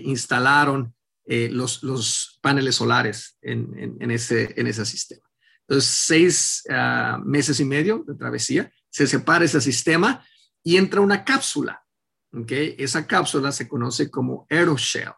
instalaron 0.03 0.93
eh, 1.25 1.49
los, 1.49 2.39
paneles 2.43 2.75
solares 2.75 3.39
en, 3.41 3.97
en, 4.01 4.11
ese, 4.11 4.53
en 4.57 4.67
ese 4.67 4.85
sistema. 4.85 5.23
Entonces, 5.69 5.91
seis 5.91 6.65
ah, 6.71 7.21
meses 7.25 7.61
y 7.61 7.65
medio 7.65 8.05
de 8.07 8.15
travesía, 8.17 8.73
se 8.91 9.07
separa 9.07 9.45
ese 9.45 9.61
sistema 9.61 10.27
y 10.65 10.77
entra 10.77 11.01
una 11.01 11.25
cápsula. 11.25 11.86
¿Okay? 12.33 12.75
Esa 12.79 13.07
cápsula 13.07 13.53
se 13.53 13.69
conoce 13.69 14.11
como 14.11 14.47
aeroshell. 14.51 15.13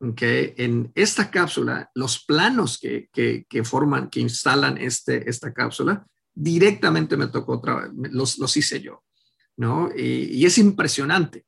¿okay? 0.00 0.54
En 0.56 0.92
esta 0.94 1.30
cápsula, 1.30 1.90
los 1.94 2.24
planos 2.24 2.78
que, 2.78 3.08
que, 3.12 3.64
forman, 3.64 4.10
que 4.10 4.20
instalan 4.20 4.78
este, 4.78 5.28
esta 5.28 5.52
cápsula, 5.52 6.06
directamente 6.34 7.16
me 7.16 7.28
tocó, 7.28 7.62
los, 8.10 8.38
los 8.38 8.56
hice 8.56 8.80
yo. 8.80 9.02
¿no? 9.56 9.90
Y, 9.96 10.24
y 10.32 10.46
es 10.46 10.58
impresionante 10.58 11.46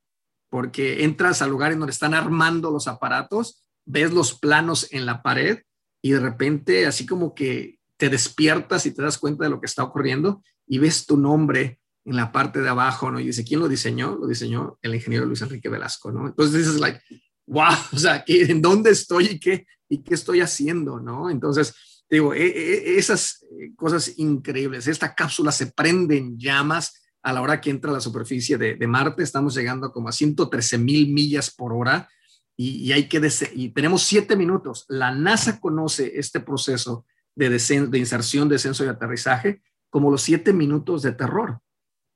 porque 0.51 1.05
entras 1.05 1.43
al 1.43 1.51
lugar 1.51 1.73
en 1.73 1.81
donde 1.81 1.93
están 1.93 2.15
armando 2.15 2.71
los 2.71 2.89
aparatos, 2.89 3.65
ves 3.85 4.13
los 4.13 4.39
planos 4.39 4.89
en 4.93 5.07
la 5.07 5.23
pared 5.23 5.63
y 6.03 6.13
de 6.13 6.21
repente 6.21 6.87
así 6.87 7.07
como 7.07 7.35
que 7.35 7.79
te 7.97 8.09
despiertas 8.09 8.87
y 8.87 8.93
te 8.93 9.03
das 9.03 9.19
cuenta 9.19 9.45
de 9.45 9.51
lo 9.51 9.61
que 9.61 9.67
está 9.67 9.83
ocurriendo 9.83 10.43
y 10.67 10.79
ves 10.79 11.07
tu 11.07 11.17
nombre 11.17 11.81
en 12.05 12.17
la 12.17 12.33
parte 12.33 12.61
de 12.61 12.69
abajo, 12.69 13.11
¿no? 13.11 13.21
Y 13.21 13.27
dice, 13.27 13.45
¿quién 13.45 13.61
lo 13.61 13.69
diseñó? 13.69 14.17
Lo 14.17 14.27
diseñó 14.27 14.79
el 14.83 14.95
ingeniero 14.95 15.27
Luis 15.27 15.43
Enrique 15.43 15.69
Velasco, 15.69 16.11
¿no? 16.11 16.27
Entonces 16.27 16.59
dices, 16.59 16.81
like, 16.81 17.01
wow, 17.47 17.75
o 17.93 17.99
sea, 17.99 18.25
¿en 18.27 18.63
dónde 18.63 18.91
estoy 18.91 19.27
y 19.27 19.41
qué, 19.41 19.67
y 19.89 20.03
qué 20.03 20.15
estoy 20.15 20.41
haciendo, 20.41 21.01
¿no? 21.01 21.31
Entonces, 21.31 21.75
digo, 22.09 22.35
e, 22.35 22.47
e, 22.47 22.99
esas 22.99 23.43
eh, 23.43 23.75
cosas 23.77 24.15
increíbles, 24.19 24.87
esta 24.87 25.15
cápsula 25.15 25.53
se 25.53 25.67
prende 25.67 26.17
en 26.17 26.39
llamas 26.39 27.03
a 27.23 27.33
la 27.33 27.43
hora 27.43 27.61
que 27.61 27.71
entra 27.71 27.91
a 27.91 27.95
la 27.95 28.01
superficie 28.01 28.57
de, 28.57 28.87
Marte, 28.87 29.23
estamos 29.23 29.55
llegando 29.55 29.93
como 29.93 30.09
a 30.09 30.13
113 30.13 30.79
mil 30.79 31.13
millas 31.13 31.51
por 31.51 31.73
hora 31.73 32.09
y, 32.57 32.91
hay 32.93 33.09
que, 33.09 33.21
y 33.55 33.69
tenemos 33.71 34.03
siete 34.03 34.35
minutos. 34.35 34.85
La 34.89 35.13
NASA 35.13 35.61
conoce 35.61 36.19
este 36.19 36.41
proceso 36.41 37.07
de, 37.37 37.51
de 37.51 37.99
inserción, 37.99 38.49
descenso 38.49 38.85
y 38.85 38.89
aterrizaje, 38.89 39.63
como 39.91 40.11
los 40.11 40.23
siete 40.23 40.53
minutos 40.53 41.03
de 41.03 41.13
terror, 41.13 41.61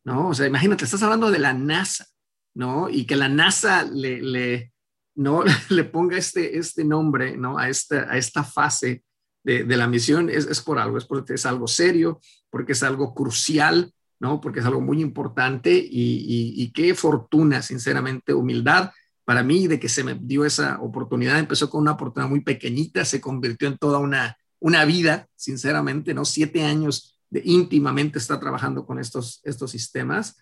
¿no? 0.04 0.28
O 0.28 0.34
sea, 0.34 0.46
imagínate, 0.46 0.84
estás 0.84 1.02
hablando 1.02 1.30
de 1.30 1.38
la 1.38 1.52
NASA, 1.52 2.06
¿no? 2.54 2.88
Y 2.88 3.06
que 3.06 3.16
la 3.16 3.28
NASA 3.28 3.84
le, 3.84 4.20
le 4.22 4.72
¿no? 5.14 5.44
le 5.68 5.84
ponga 5.84 6.16
este, 6.16 6.58
este 6.58 6.84
nombre, 6.84 7.36
¿no? 7.36 7.58
A 7.58 7.68
esta, 7.68 8.10
a 8.10 8.16
esta 8.16 8.44
fase 8.44 9.02
de, 9.44 9.64
de 9.64 9.76
la 9.76 9.86
misión 9.86 10.30
es, 10.30 10.46
es, 10.46 10.60
por 10.60 10.78
algo, 10.78 10.98
es 10.98 11.04
porque 11.04 11.34
es 11.34 11.46
algo 11.46 11.66
serio, 11.66 12.20
porque 12.50 12.72
es 12.72 12.82
algo 12.82 13.14
crucial, 13.14 13.92
¿no? 14.20 14.40
Porque 14.40 14.60
es 14.60 14.66
algo 14.66 14.80
muy 14.80 15.00
importante 15.00 15.72
y, 15.72 16.54
y, 16.56 16.72
qué 16.72 16.94
fortuna, 16.94 17.60
sinceramente, 17.60 18.32
humildad 18.32 18.92
para 19.24 19.42
mí 19.42 19.66
de 19.66 19.80
que 19.80 19.88
se 19.88 20.04
me 20.04 20.14
dio 20.14 20.44
esa 20.44 20.80
oportunidad. 20.80 21.38
Empezó 21.38 21.68
con 21.70 21.80
una 21.80 21.92
oportunidad 21.92 22.30
muy 22.30 22.40
pequeñita, 22.40 23.04
se 23.04 23.20
convirtió 23.20 23.68
en 23.68 23.78
toda 23.78 23.98
una, 23.98 24.36
una 24.60 24.84
vida, 24.84 25.26
sinceramente, 25.34 26.14
¿no? 26.14 26.24
Siete 26.24 26.64
años 26.64 27.20
de 27.32 27.40
íntimamente 27.46 28.18
está 28.18 28.38
trabajando 28.38 28.84
con 28.84 28.98
estos, 28.98 29.40
estos 29.42 29.70
sistemas. 29.70 30.36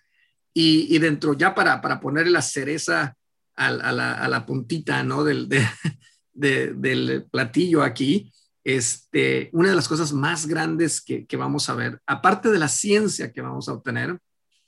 Y, 0.53 0.97
dentro, 0.99 1.31
ya 1.33 1.55
para, 1.55 1.79
para 1.79 2.01
ponerle 2.01 2.31
la 2.31 2.41
cereza 2.41 3.15
a, 3.55 3.71
la, 3.71 4.45
puntita, 4.45 5.01
¿no? 5.01 5.23
Del, 5.23 5.47
del 6.33 7.25
platillo 7.31 7.81
aquí, 7.81 8.33
este, 8.65 9.49
una 9.53 9.69
de 9.69 9.75
las 9.75 9.87
cosas 9.87 10.11
más 10.11 10.45
grandes 10.47 10.99
que, 10.99 11.25
vamos 11.37 11.69
a 11.69 11.75
ver, 11.75 12.01
aparte 12.05 12.51
de 12.51 12.59
la 12.59 12.67
ciencia 12.67 13.31
que 13.31 13.39
vamos 13.39 13.69
a 13.69 13.73
obtener, 13.73 14.19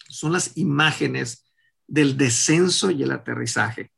son 0.08 0.32
las 0.32 0.56
imágenes 0.56 1.52
del 1.86 2.16
descenso 2.16 2.90
y 2.90 3.04
el 3.04 3.12
aterrizaje. 3.12 3.92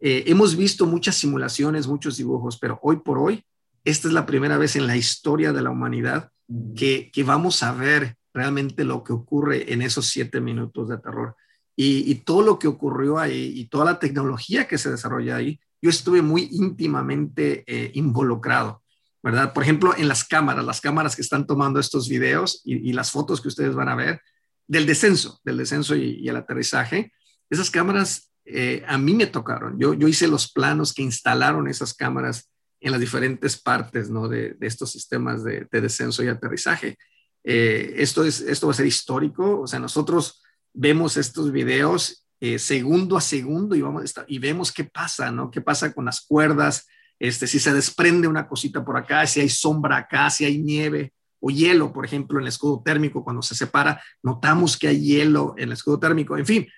Eh, 0.00 0.24
hemos 0.26 0.56
visto 0.56 0.84
muchas 0.84 1.14
simulaciones, 1.14 1.86
muchos 1.86 2.16
dibujos, 2.16 2.58
pero 2.58 2.80
hoy 2.82 2.96
por 2.96 3.18
hoy 3.18 3.44
esta 3.84 4.08
es 4.08 4.14
la 4.14 4.26
primera 4.26 4.58
vez 4.58 4.74
en 4.74 4.88
la 4.88 4.96
historia 4.96 5.52
de 5.52 5.62
la 5.62 5.70
humanidad 5.70 6.32
que, 6.74 7.10
vamos 7.24 7.62
a 7.62 7.72
ver 7.72 8.16
realmente 8.32 8.84
lo 8.84 9.02
que 9.04 9.12
ocurre 9.12 9.72
en 9.72 9.82
esos 9.82 10.06
siete 10.06 10.40
minutos 10.40 10.88
de 10.88 10.98
terror. 10.98 11.36
Y, 11.76 12.14
todo 12.16 12.42
lo 12.42 12.58
que 12.58 12.66
ocurrió 12.66 13.18
ahí 13.18 13.52
y 13.54 13.66
toda 13.66 13.84
la 13.84 13.98
tecnología 14.00 14.66
que 14.66 14.78
se 14.78 14.90
desarrolla 14.90 15.36
ahí, 15.36 15.60
yo 15.80 15.90
estuve 15.90 16.22
muy 16.22 16.48
íntimamente 16.50 17.62
eh, 17.66 17.92
involucrado, 17.94 18.82
¿verdad? 19.22 19.52
Por 19.52 19.62
ejemplo, 19.62 19.94
en 19.96 20.08
las 20.08 20.24
cámaras, 20.24 20.64
las 20.64 20.80
cámaras 20.80 21.14
que 21.14 21.22
están 21.22 21.46
tomando 21.46 21.78
estos 21.78 22.08
videos 22.08 22.62
y, 22.64 22.92
las 22.92 23.12
fotos 23.12 23.40
que 23.40 23.48
ustedes 23.48 23.76
van 23.76 23.88
a 23.88 23.94
ver 23.94 24.20
del 24.66 24.86
descenso, 24.86 25.40
del 25.44 25.58
descenso 25.58 25.94
y, 25.94 26.28
el 26.28 26.36
aterrizaje, 26.36 27.12
esas 27.48 27.70
cámaras 27.70 28.32
eh, 28.44 28.82
a 28.88 28.98
mí 28.98 29.14
me 29.14 29.26
tocaron. 29.26 29.78
Yo, 29.78 29.94
yo 29.94 30.08
hice 30.08 30.26
los 30.26 30.50
planos 30.50 30.92
que 30.92 31.02
instalaron 31.02 31.68
esas 31.68 31.94
cámaras 31.94 32.50
en 32.80 32.92
las 32.92 33.00
diferentes 33.00 33.60
partes 33.60 34.10
¿no? 34.10 34.28
de, 34.28 34.56
estos 34.60 34.92
sistemas 34.92 35.44
de, 35.44 35.66
descenso 35.70 36.22
y 36.22 36.28
aterrizaje. 36.28 36.96
Eh, 37.44 37.94
esto, 37.96 38.24
es, 38.24 38.40
esto 38.40 38.66
va 38.66 38.72
a 38.72 38.76
ser 38.76 38.86
histórico, 38.86 39.60
o 39.60 39.66
sea, 39.66 39.78
nosotros 39.78 40.42
vemos 40.72 41.16
estos 41.16 41.50
videos 41.50 42.26
eh, 42.40 42.58
segundo 42.58 43.16
a 43.16 43.20
segundo 43.20 43.74
y, 43.74 43.80
vamos, 43.80 44.14
y 44.26 44.38
vemos 44.38 44.70
qué 44.70 44.84
pasa, 44.84 45.30
¿no? 45.30 45.50
¿Qué 45.50 45.60
pasa 45.60 45.92
con 45.92 46.04
las 46.04 46.20
cuerdas? 46.20 46.86
Este, 47.18 47.48
si 47.48 47.58
se 47.58 47.72
desprende 47.72 48.28
una 48.28 48.46
cosita 48.46 48.84
por 48.84 48.96
acá, 48.96 49.26
si 49.26 49.40
hay 49.40 49.48
sombra 49.48 49.96
acá, 49.96 50.30
si 50.30 50.44
hay 50.44 50.58
nieve 50.58 51.12
o 51.40 51.50
hielo, 51.50 51.92
por 51.92 52.04
ejemplo, 52.04 52.38
en 52.38 52.42
el 52.42 52.48
escudo 52.48 52.82
térmico, 52.84 53.24
cuando 53.24 53.42
se 53.42 53.54
separa, 53.54 54.00
notamos 54.22 54.76
que 54.76 54.88
hay 54.88 55.00
hielo 55.00 55.54
en 55.56 55.64
el 55.64 55.72
escudo 55.72 55.98
térmico, 55.98 56.36
en 56.36 56.46
fin, 56.46 56.68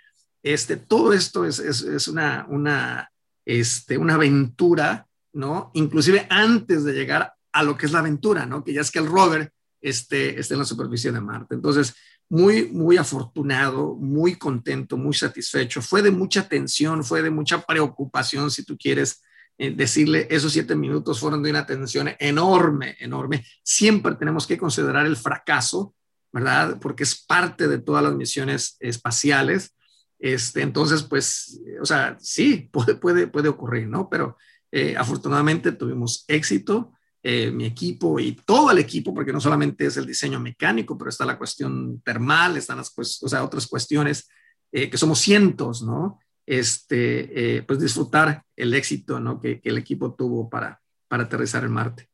este, 0.42 0.76
todo 0.76 1.12
esto 1.12 1.44
es, 1.44 1.58
es, 1.58 1.82
es 1.82 2.08
una, 2.08 2.46
una, 2.48 3.10
este, 3.44 3.98
una 3.98 4.14
aventura 4.14 5.06
¿no? 5.32 5.70
Inclusive 5.74 6.26
antes 6.30 6.84
de 6.84 6.92
llegar 6.92 7.34
a 7.52 7.62
lo 7.62 7.76
que 7.76 7.86
es 7.86 7.92
la 7.92 8.00
aventura, 8.00 8.46
¿no? 8.46 8.64
Que 8.64 8.72
ya 8.72 8.80
es 8.80 8.90
que 8.90 8.98
el 8.98 9.06
rover 9.06 9.52
esté, 9.80 10.38
en 10.38 10.58
la 10.58 10.64
superficie 10.64 11.12
de 11.12 11.20
Marte. 11.20 11.54
Entonces, 11.54 11.94
muy, 12.28 12.66
muy 12.66 12.96
afortunado, 12.96 13.96
muy 13.96 14.36
contento, 14.36 14.96
muy 14.96 15.14
satisfecho. 15.14 15.82
Fue 15.82 16.02
de 16.02 16.10
mucha 16.10 16.48
tensión, 16.48 17.02
fue 17.02 17.22
de 17.22 17.30
mucha 17.30 17.62
preocupación, 17.62 18.50
si 18.50 18.64
tú 18.64 18.76
quieres 18.78 19.22
eh, 19.58 19.72
decirle, 19.72 20.28
esos 20.30 20.52
siete 20.52 20.76
minutos 20.76 21.18
fueron 21.18 21.42
de 21.42 21.50
una 21.50 21.66
tensión 21.66 22.10
enorme, 22.18 22.96
enorme. 23.00 23.44
Siempre 23.62 24.14
tenemos 24.14 24.46
que 24.46 24.58
considerar 24.58 25.06
el 25.06 25.16
fracaso, 25.16 25.94
¿verdad? 26.32 26.78
Porque 26.80 27.02
es 27.02 27.24
parte 27.26 27.66
de 27.66 27.78
todas 27.78 28.04
las 28.04 28.14
misiones 28.14 28.76
espaciales. 28.78 29.74
Este, 30.18 30.62
entonces, 30.62 31.02
pues, 31.02 31.60
o 31.80 31.84
sea, 31.84 32.16
sí, 32.20 32.68
puede, 32.72 32.94
puede, 32.94 33.26
puede 33.26 33.48
ocurrir, 33.48 33.88
¿no? 33.88 34.08
Pero 34.08 34.36
eh, 34.72 34.94
afortunadamente 34.96 35.72
tuvimos 35.72 36.24
éxito. 36.28 36.92
Eh, 37.22 37.50
mi 37.50 37.66
equipo 37.66 38.18
y 38.18 38.32
todo 38.32 38.70
el 38.70 38.78
equipo, 38.78 39.12
porque 39.12 39.32
no 39.32 39.42
solamente 39.42 39.84
es 39.84 39.98
el 39.98 40.06
diseño 40.06 40.40
mecánico, 40.40 40.96
pero 40.96 41.10
está 41.10 41.26
la 41.26 41.36
cuestión 41.36 42.00
termal, 42.00 42.56
están 42.56 42.78
las 42.78 42.94
pues, 42.94 43.22
o 43.22 43.28
sea, 43.28 43.44
otras 43.44 43.66
cuestiones, 43.66 44.26
eh, 44.72 44.88
que 44.88 44.96
somos 44.96 45.18
cientos, 45.18 45.82
¿no? 45.82 46.18
Este, 46.46 47.62
pues 47.66 47.78
disfrutar 47.78 48.42
el 48.56 48.72
éxito, 48.72 49.20
¿no? 49.20 49.38
Que, 49.38 49.60
que, 49.60 49.68
el 49.68 49.76
equipo 49.76 50.14
tuvo 50.14 50.48
para, 50.48 50.80
para 51.08 51.24
aterrizar 51.24 51.62
en 51.62 51.72
Marte. 51.72 52.08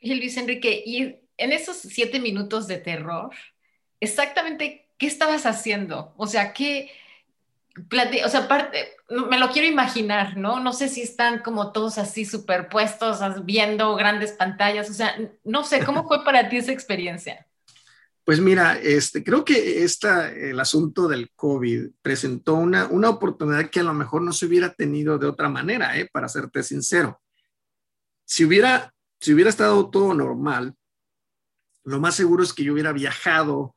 Y 0.00 0.12
Luis 0.16 0.36
Enrique, 0.36 0.82
y 0.84 1.20
en 1.36 1.52
esos 1.52 1.76
siete 1.76 2.18
minutos 2.18 2.66
de 2.66 2.78
terror, 2.78 3.30
exactamente, 4.00 4.88
¿qué 4.98 5.06
estabas 5.06 5.46
haciendo? 5.46 6.12
O 6.16 6.26
sea, 6.26 6.52
¿qué, 6.52 6.90
o 8.24 8.28
sea, 8.28 8.40
aparte, 8.40 8.93
me 9.08 9.38
lo 9.38 9.50
quiero 9.50 9.68
imaginar, 9.68 10.36
¿no? 10.36 10.60
No 10.60 10.72
sé 10.72 10.88
si 10.88 11.02
están 11.02 11.40
como 11.40 11.72
todos 11.72 11.98
así 11.98 12.24
superpuestos, 12.24 13.20
viendo 13.44 13.94
grandes 13.96 14.32
pantallas, 14.32 14.88
o 14.90 14.94
sea, 14.94 15.14
no 15.44 15.64
sé, 15.64 15.84
¿cómo 15.84 16.04
fue 16.08 16.24
para 16.24 16.48
ti 16.48 16.56
esa 16.56 16.72
experiencia? 16.72 17.46
Pues 18.24 18.40
mira, 18.40 18.78
este, 18.78 19.22
creo 19.22 19.44
que 19.44 19.84
esta, 19.84 20.32
el 20.32 20.58
asunto 20.58 21.08
del 21.08 21.30
COVID 21.36 21.90
presentó 22.00 22.54
una, 22.54 22.86
una 22.86 23.10
oportunidad 23.10 23.68
que 23.68 23.80
a 23.80 23.84
lo 23.84 23.92
mejor 23.92 24.22
no 24.22 24.32
se 24.32 24.46
hubiera 24.46 24.72
tenido 24.72 25.18
de 25.18 25.26
otra 25.26 25.50
manera, 25.50 25.98
¿eh? 25.98 26.08
para 26.10 26.28
serte 26.28 26.62
sincero. 26.62 27.20
Si 28.24 28.46
hubiera, 28.46 28.94
si 29.20 29.34
hubiera 29.34 29.50
estado 29.50 29.90
todo 29.90 30.14
normal, 30.14 30.74
lo 31.84 32.00
más 32.00 32.14
seguro 32.14 32.42
es 32.42 32.54
que 32.54 32.64
yo 32.64 32.72
hubiera 32.72 32.92
viajado 32.92 33.76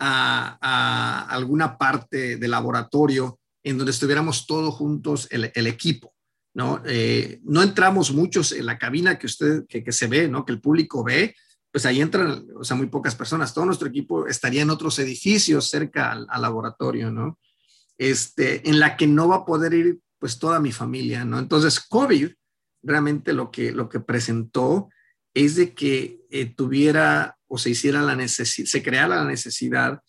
a, 0.00 1.26
alguna 1.30 1.78
parte 1.78 2.36
del 2.36 2.50
laboratorio 2.50 3.38
en 3.64 3.78
donde 3.78 3.90
estuviéramos 3.90 4.46
todos 4.46 4.74
juntos 4.74 5.26
el, 5.30 5.66
equipo. 5.66 6.14
¿no? 6.54 6.82
Eh, 6.86 7.40
no 7.42 7.62
entramos 7.62 8.12
muchos 8.12 8.52
en 8.52 8.66
la 8.66 8.78
cabina 8.78 9.18
que 9.18 9.26
usted, 9.26 9.66
que, 9.66 9.90
se 9.90 10.06
ve, 10.06 10.28
¿no? 10.28 10.44
que 10.44 10.52
el 10.52 10.60
público 10.60 11.02
ve, 11.02 11.34
pues 11.72 11.86
ahí 11.86 12.00
entran, 12.00 12.46
o 12.54 12.62
sea, 12.62 12.76
muy 12.76 12.86
pocas 12.86 13.16
personas. 13.16 13.52
Todo 13.52 13.64
nuestro 13.64 13.88
equipo 13.88 14.28
estaría 14.28 14.62
en 14.62 14.70
otros 14.70 14.98
edificios 15.00 15.68
cerca 15.68 16.12
al, 16.12 16.40
laboratorio, 16.40 17.10
¿no? 17.10 17.40
Este, 17.98 18.68
en 18.68 18.78
la 18.78 18.96
que 18.96 19.08
no 19.08 19.26
va 19.26 19.36
a 19.36 19.44
poder 19.44 19.74
ir 19.74 19.98
pues 20.20 20.38
toda 20.38 20.60
mi 20.60 20.70
familia, 20.70 21.24
¿no? 21.24 21.38
Entonces, 21.38 21.80
COVID 21.80 22.30
realmente 22.82 23.32
lo 23.32 23.50
que, 23.50 23.72
lo 23.72 23.88
que 23.88 23.98
presentó 23.98 24.88
es 25.34 25.56
de 25.56 25.74
que 25.74 26.20
eh, 26.30 26.46
tuviera 26.54 27.38
o 27.48 27.58
se 27.58 27.70
hiciera 27.70 28.02
la 28.02 28.14
necesidad, 28.14 28.68
se 28.68 28.82
creara 28.82 29.16
la 29.16 29.24
necesidad 29.24 30.00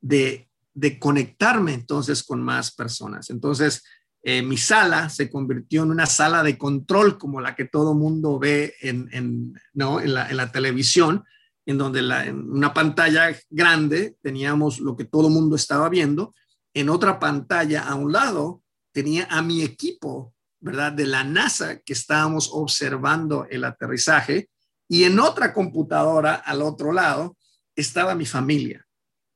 de, 0.00 0.49
conectarme 0.98 1.74
entonces 1.74 2.22
con 2.22 2.42
más 2.42 2.72
personas. 2.72 3.30
Entonces, 3.30 3.82
eh, 4.22 4.42
mi 4.42 4.58
sala 4.58 5.08
se 5.08 5.30
convirtió 5.30 5.82
en 5.82 5.90
una 5.90 6.06
sala 6.06 6.42
de 6.42 6.58
control 6.58 7.16
como 7.16 7.40
la 7.40 7.54
que 7.54 7.64
todo 7.64 7.94
mundo 7.94 8.38
ve 8.38 8.74
en, 8.82 9.54
¿no? 9.72 10.00
en, 10.00 10.12
la, 10.12 10.52
televisión, 10.52 11.24
en 11.64 11.78
donde 11.78 12.00
en 12.00 12.50
una 12.50 12.74
pantalla 12.74 13.34
grande 13.48 14.16
teníamos 14.22 14.78
lo 14.78 14.94
que 14.96 15.04
todo 15.04 15.30
mundo 15.30 15.56
estaba 15.56 15.88
viendo, 15.88 16.34
en 16.74 16.90
otra 16.90 17.18
pantalla 17.18 17.82
a 17.82 17.94
un 17.94 18.12
lado 18.12 18.62
tenía 18.92 19.26
a 19.30 19.40
mi 19.40 19.62
equipo, 19.62 20.34
¿verdad? 20.60 20.92
De 20.92 21.06
la 21.06 21.24
NASA 21.24 21.80
que 21.80 21.94
estábamos 21.94 22.50
observando 22.52 23.46
el 23.48 23.64
aterrizaje 23.64 24.50
y 24.88 25.04
en 25.04 25.18
otra 25.18 25.54
computadora 25.54 26.34
al 26.34 26.60
otro 26.62 26.92
lado 26.92 27.36
estaba 27.74 28.14
mi 28.14 28.26
familia, 28.26 28.86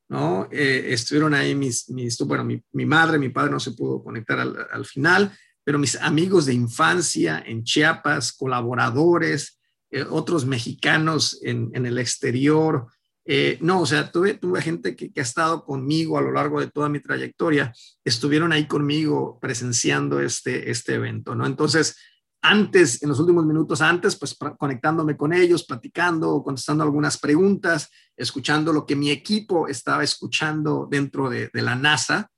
¿no? 0.09 0.49
Eh, 0.51 0.87
estuvieron 0.89 1.35
ahí 1.35 1.55
mis, 1.55 1.87
bueno, 2.27 2.45
mi, 2.45 2.87
madre, 2.87 3.19
mi 3.19 3.31
padre 3.31 3.51
no 3.51 3.61
se 3.61 3.73
pudo 3.73 4.03
conectar 4.03 4.39
al, 4.39 4.57
al, 4.71 4.85
final, 4.85 5.33
pero 5.65 5.79
mis 5.79 5.97
amigos 5.97 6.47
de 6.47 6.55
infancia 6.55 7.43
en 7.47 7.65
Chiapas, 7.65 8.33
colaboradores, 8.33 9.59
eh, 9.91 10.05
otros 10.09 10.45
mexicanos 10.45 11.39
en, 11.43 11.71
en 11.73 11.87
el 11.87 11.99
exterior. 11.99 12.89
Eh, 13.25 13.59
no, 13.63 13.81
o 13.81 13.87
sea, 13.87 14.11
tuve, 14.11 14.35
tuve 14.35 14.61
gente 14.61 14.97
que, 14.97 15.11
que, 15.13 15.21
ha 15.21 15.23
estado 15.23 15.65
conmigo 15.65 16.19
a 16.19 16.21
lo 16.21 16.33
largo 16.33 16.61
de 16.61 16.71
toda 16.71 16.91
mi 16.91 17.01
trayectoria, 17.01 17.73
estuvieron 18.05 18.53
ahí 18.53 18.67
conmigo 18.67 19.39
presenciando 19.41 20.21
este, 20.21 20.71
este 20.71 20.95
evento, 20.95 21.35
¿no? 21.35 21.47
Entonces, 21.47 21.97
antes, 22.45 23.03
en 23.03 23.09
los 23.09 23.19
últimos 23.19 23.47
minutos 23.47 23.81
antes, 23.81 24.17
pues 24.17 24.37
conectándome 24.59 25.17
con 25.17 25.33
ellos, 25.33 25.65
platicando, 25.65 26.43
contestando 26.43 26.85
algunas 26.85 27.17
preguntas, 27.17 27.91
escuchando 28.15 28.71
lo 28.71 28.85
que 28.85 28.95
mi 28.95 29.11
equipo 29.11 29.67
estaba 29.67 30.05
escuchando 30.05 30.87
dentro 30.91 31.31
de, 31.31 31.49
la 31.55 31.75
NASA, 31.75 32.31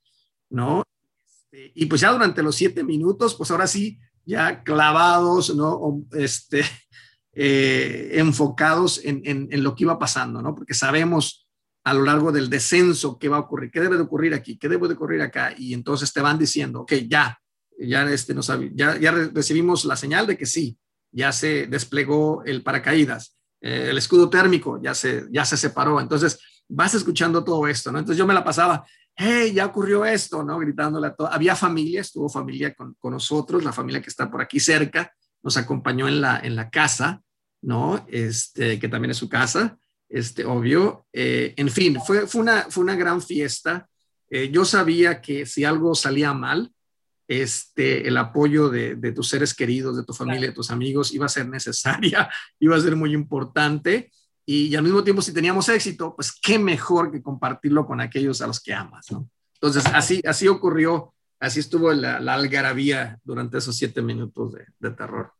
¿no? 0.49 0.85
Este, 1.25 1.73
y 1.75 1.87
pues 1.87 2.01
ya 2.03 2.12
durante 2.12 2.40
los 2.45 2.55
siete 2.55 2.85
minutos, 2.85 3.35
pues 3.35 3.51
ahora 3.51 3.66
sí, 3.66 3.99
ya 4.25 4.62
clavados, 4.62 5.55
¿no? 5.57 6.05
Este, 6.12 6.62
eh, 7.33 8.12
enfocados 8.12 9.01
en, 9.05 9.23
en, 9.25 9.62
lo 9.64 9.75
que 9.75 9.85
iba 9.85 9.99
pasando, 9.99 10.40
¿no? 10.40 10.55
Porque 10.55 10.75
sabemos 10.75 11.49
a 11.83 11.95
lo 11.95 12.05
largo 12.05 12.31
del 12.31 12.49
descenso 12.49 13.19
qué 13.19 13.29
va 13.29 13.38
a 13.38 13.40
ocurrir, 13.40 13.73
qué 13.73 13.81
debe 13.81 13.97
de 13.97 14.03
ocurrir 14.03 14.35
aquí, 14.35 14.57
qué 14.57 14.69
debe 14.69 14.87
de 14.87 14.95
ocurrir 14.95 15.21
acá, 15.21 15.53
y 15.59 15.75
entonces 15.75 16.12
te 16.12 16.21
van 16.21 16.38
diciendo, 16.38 16.83
ok, 16.83 16.92
ya, 17.09 17.40
ya, 17.79 18.05
este, 18.11 18.35
nos, 18.35 18.51
ya, 18.75 18.99
ya 18.99 19.11
recibimos 19.11 19.85
la 19.85 19.97
señal 19.97 20.27
de 20.27 20.37
que 20.37 20.47
sí, 20.47 20.79
ya 21.11 21.33
se 21.33 21.67
desplegó 21.67 22.43
el 22.45 22.62
paracaídas, 22.62 23.37
eh, 23.61 23.89
el 23.91 23.99
escudo 23.99 24.29
térmico 24.29 24.81
ya 24.83 24.95
se, 24.95 25.27
ya 25.31 25.45
se 25.45 25.57
separó. 25.57 26.01
Entonces, 26.01 26.39
vas 26.69 26.95
escuchando 26.95 27.45
todo 27.45 27.67
esto, 27.67 27.93
¿no? 27.93 27.99
Entonces 27.99 28.19
yo 28.19 28.27
me 28.27 28.35
la 28.35 28.45
pasaba, 28.45 28.85
hey, 29.15 29.53
ya 29.55 29.67
ocurrió 29.67 30.05
esto, 30.05 30.43
¿no? 30.43 30.59
Gritándole 30.59 31.09
a 31.09 31.15
todo. 31.15 31.33
Había 31.33 31.57
familia, 31.57 32.01
estuvo 32.01 32.29
familia 32.29 32.75
con, 32.75 32.95
con, 32.99 33.12
nosotros, 33.12 33.65
la 33.65 33.73
familia 33.73 34.03
que 34.03 34.11
está 34.11 34.31
por 34.31 34.41
aquí 34.41 34.61
cerca, 34.61 35.12
nos 35.43 35.57
acompañó 35.57 36.09
en 36.09 36.21
la, 36.21 36.41
en 36.41 36.57
la 36.57 36.71
casa, 36.71 37.23
¿no? 37.62 38.05
Este, 38.09 38.79
que 38.79 38.89
también 38.89 39.12
es 39.12 39.17
su 39.17 39.29
casa, 39.29 39.79
este, 40.09 40.45
obvio. 40.45 41.07
Eh, 41.12 41.55
en 41.57 41.71
fin, 41.71 41.99
fue, 42.05 42.27
fue, 42.27 42.41
una, 42.43 42.67
fue 42.69 42.85
una 42.85 42.95
gran 42.95 43.23
fiesta. 43.23 43.89
Eh, 44.29 44.51
yo 44.51 44.65
sabía 44.65 45.21
que 45.21 45.47
si 45.47 45.65
algo 45.65 45.95
salía 45.95 46.33
mal, 46.35 46.73
este, 47.29 48.07
el 48.07 48.17
apoyo 48.17 48.69
de, 48.69 49.12
tus 49.12 49.29
seres 49.29 49.55
queridos, 49.55 49.97
de 49.97 50.05
tu 50.05 50.12
familia, 50.12 50.49
de 50.49 50.55
tus 50.55 50.71
amigos, 50.71 51.12
iba 51.12 51.27
a 51.27 51.31
ser 51.31 51.49
necesaria, 51.49 52.31
iba 52.61 52.77
a 52.77 52.81
ser 52.81 52.97
muy 52.97 53.12
importante. 53.12 54.11
Y, 54.45 54.75
al 54.77 54.85
mismo 54.85 55.03
tiempo, 55.03 55.23
si 55.23 55.35
teníamos 55.35 55.69
éxito, 55.69 56.15
pues 56.15 56.33
qué 56.33 56.59
mejor 56.59 57.11
que 57.11 57.23
compartirlo 57.23 57.85
con 57.85 58.01
aquellos 58.01 58.41
a 58.43 58.47
los 58.47 58.61
que 58.61 58.73
amas, 58.73 59.11
¿no? 59.11 59.29
Entonces, 59.55 59.87
así, 59.87 60.23
así 60.25 60.47
ocurrió, 60.47 61.15
así 61.41 61.61
estuvo 61.61 61.93
la, 61.93 62.19
algarabía 62.19 63.19
durante 63.25 63.59
esos 63.59 63.77
siete 63.77 64.03
minutos 64.03 64.55
de, 64.79 64.91
terror. 64.93 65.33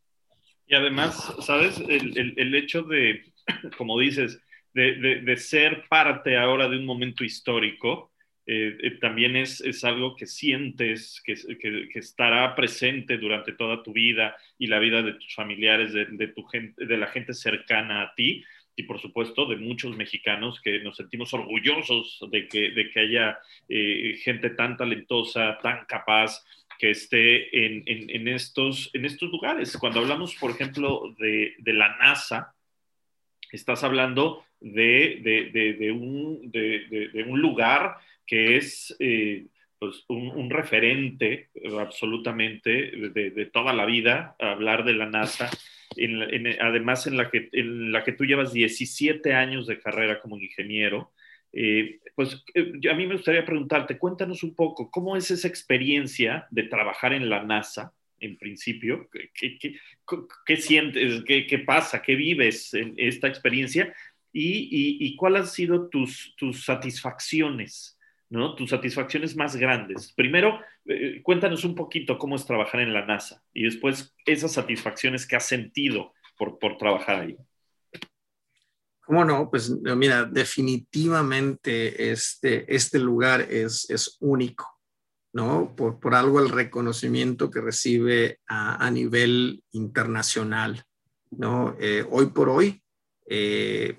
Y 0.65 0.75
además, 0.75 1.33
¿sabes? 1.45 1.77
El, 1.77 2.33
el, 2.35 2.55
hecho 2.55 2.83
de, 2.83 3.31
como 3.77 3.97
dices, 3.99 4.41
de, 4.73 5.21
de, 5.23 5.37
ser 5.37 5.85
parte 5.89 6.37
ahora 6.37 6.67
de 6.67 6.77
un 6.77 6.85
momento 6.85 7.23
histórico, 7.23 8.11
eh, 8.49 8.77
eh, 8.81 8.91
también 9.01 9.35
es, 9.35 9.59
es, 9.59 9.83
algo 9.83 10.15
que 10.15 10.25
sientes, 10.25 11.21
que, 11.25 11.35
que, 11.59 11.99
estará 11.99 12.55
presente 12.55 13.17
durante 13.17 13.51
toda 13.51 13.83
tu 13.83 13.91
vida 13.91 14.37
y 14.57 14.67
la 14.67 14.79
vida 14.79 15.01
de 15.01 15.15
tus 15.15 15.35
familiares, 15.35 15.91
de, 15.91 16.05
de, 16.05 16.27
tu 16.29 16.43
gente, 16.43 16.85
de 16.85 16.97
la 16.97 17.07
gente 17.07 17.33
cercana 17.33 18.03
a 18.03 18.15
ti 18.15 18.45
y 18.73 18.83
por 18.83 19.01
supuesto 19.01 19.47
de 19.47 19.57
muchos 19.57 19.97
mexicanos 19.97 20.61
que 20.61 20.79
nos 20.79 20.95
sentimos 20.95 21.33
orgullosos 21.33 22.19
de 22.31 22.47
que, 22.47 22.71
de 22.71 22.89
que 22.89 22.99
haya 23.01 23.37
eh, 23.67 24.17
gente 24.23 24.51
tan 24.51 24.77
talentosa, 24.77 25.57
tan 25.61 25.83
capaz, 25.85 26.45
que 26.79 26.91
esté 26.91 27.65
en, 27.65 27.83
en, 27.85 28.09
en, 28.09 28.27
estos, 28.29 28.91
en 28.93 29.03
estos 29.03 29.29
lugares. 29.29 29.75
Cuando 29.77 29.99
hablamos, 29.99 30.35
por 30.35 30.51
ejemplo, 30.51 31.13
de, 31.19 31.55
de 31.57 31.73
la 31.73 31.97
NASA, 31.97 32.53
estás 33.51 33.83
hablando 33.83 34.45
de, 34.61 35.19
de, 35.51 35.73
de 35.73 35.91
un, 35.91 36.51
un 37.27 37.41
lugar 37.41 37.97
que 38.27 38.57
es 38.57 38.95
eh, 38.99 39.47
pues 39.79 40.03
un, 40.09 40.49
referente 40.49 41.49
absolutamente 41.79 42.91
de, 43.13 43.49
toda 43.51 43.73
la 43.73 43.85
vida, 43.85 44.35
hablar 44.39 44.83
de 44.83 44.93
la 44.93 45.07
NASA, 45.07 45.49
además 46.59 47.07
en 47.07 47.17
la, 47.17 47.29
que, 47.29 47.49
en 47.53 47.91
la 47.91 48.03
que 48.03 48.11
tú 48.11 48.25
llevas 48.25 48.53
17 48.53 49.33
años 49.33 49.65
de 49.67 49.79
carrera 49.79 50.19
como 50.19 50.37
ingeniero. 50.37 51.11
Eh, 51.53 51.99
pues 52.15 52.43
eh, 52.53 52.73
a 52.91 52.93
mí 52.95 53.07
me 53.07 53.15
gustaría 53.15 53.45
preguntarte, 53.45 53.97
cuéntanos 53.97 54.43
un 54.43 54.53
poco, 54.53 54.91
¿cómo 54.91 55.15
es 55.15 55.31
esa 55.31 55.47
experiencia 55.47 56.47
de 56.51 56.63
trabajar 56.63 57.13
en 57.13 57.29
la 57.29 57.43
NASA? 57.43 57.93
en 58.19 58.35
principio, 58.35 59.07
¿qué, 59.11 59.59
qué, 59.59 59.75
qué 60.43 60.57
sientes? 60.57 61.23
¿Qué, 61.23 61.45
¿Qué, 61.45 61.59
pasa? 61.59 62.01
¿Qué 62.01 62.15
vives 62.15 62.73
en 62.73 62.95
esta 62.97 63.27
experiencia? 63.27 63.93
y, 64.39 65.15
cuáles 65.15 65.41
han 65.41 65.47
sido 65.47 65.89
tus, 65.89 66.35
tus 66.37 66.63
satisfacciones, 66.63 67.96
¿no? 68.29 68.55
Tus 68.55 68.69
satisfacciones 68.69 69.35
más 69.35 69.55
grandes. 69.55 70.13
Primero, 70.13 70.59
eh, 70.85 71.21
cuéntanos 71.23 71.63
un 71.63 71.75
poquito 71.75 72.17
cómo 72.17 72.35
es 72.35 72.45
trabajar 72.45 72.81
en 72.81 72.93
la 72.93 73.05
NASA 73.05 73.43
y 73.53 73.63
después 73.63 74.15
esas 74.25 74.53
satisfacciones 74.53 75.25
que 75.25 75.35
has 75.35 75.45
sentido 75.45 76.13
por, 76.37 76.59
por 76.59 76.77
trabajar 76.77 77.21
ahí. 77.21 77.37
¿Cómo 79.01 79.23
no? 79.23 79.49
Pues 79.49 79.69
mira, 79.69 80.25
definitivamente 80.25 82.11
este, 82.11 82.75
este 82.75 82.99
lugar 82.99 83.39
es, 83.39 83.89
es 83.89 84.17
único, 84.19 84.67
¿no? 85.31 85.73
Por, 85.77 85.97
por 86.01 86.13
algo 86.13 86.41
el 86.41 86.49
reconocimiento 86.49 87.49
que 87.49 87.61
recibe 87.61 88.41
a, 88.47 88.85
a 88.85 88.91
nivel 88.91 89.63
internacional, 89.71 90.83
¿no? 91.31 91.77
Eh, 91.79 92.05
hoy 92.09 92.25
por 92.27 92.49
hoy, 92.49 92.83
eh, 93.29 93.97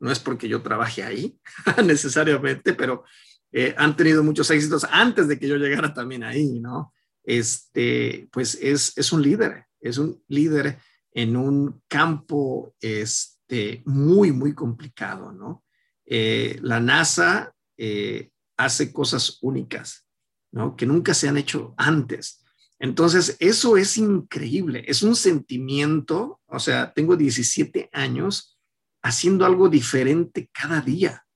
no 0.00 0.10
es 0.10 0.18
porque 0.18 0.48
yo 0.48 0.62
trabaje 0.62 1.02
ahí 1.02 1.38
necesariamente, 1.84 2.72
pero 2.72 3.04
eh, 3.52 3.74
han 3.78 3.96
tenido 3.96 4.22
muchos 4.22 4.50
éxitos 4.50 4.86
antes 4.90 5.28
de 5.28 5.38
que 5.38 5.48
yo 5.48 5.56
llegara 5.56 5.94
también 5.94 6.22
ahí, 6.22 6.60
¿no? 6.60 6.92
Este, 7.24 8.28
pues 8.32 8.58
es, 8.60 8.96
es 8.96 9.12
un 9.12 9.22
líder, 9.22 9.66
es 9.80 9.98
un 9.98 10.22
líder 10.28 10.78
en 11.12 11.36
un 11.36 11.82
campo, 11.88 12.74
este, 12.80 13.82
muy, 13.84 14.32
muy 14.32 14.54
complicado, 14.54 15.32
¿no? 15.32 15.64
Eh, 16.06 16.58
la 16.62 16.80
NASA 16.80 17.52
eh, 17.76 18.30
hace 18.56 18.92
cosas 18.92 19.38
únicas, 19.42 20.06
¿no? 20.52 20.76
Que 20.76 20.86
nunca 20.86 21.14
se 21.14 21.28
han 21.28 21.36
hecho 21.36 21.74
antes. 21.76 22.44
Entonces, 22.78 23.36
eso 23.40 23.76
es 23.76 23.96
increíble, 23.98 24.84
es 24.86 25.02
un 25.02 25.16
sentimiento, 25.16 26.40
o 26.46 26.60
sea, 26.60 26.92
tengo 26.92 27.16
17 27.16 27.90
años 27.92 28.58
haciendo 29.02 29.44
algo 29.44 29.68
diferente 29.68 30.48
cada 30.52 30.80
día, 30.80 31.26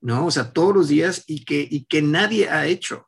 ¿no? 0.00 0.26
O 0.26 0.30
sea, 0.30 0.52
todos 0.52 0.74
los 0.74 0.88
días 0.88 1.24
y 1.26 1.44
que, 1.44 1.66
y 1.70 1.84
que 1.84 2.02
nadie 2.02 2.48
ha 2.48 2.66
hecho. 2.66 3.06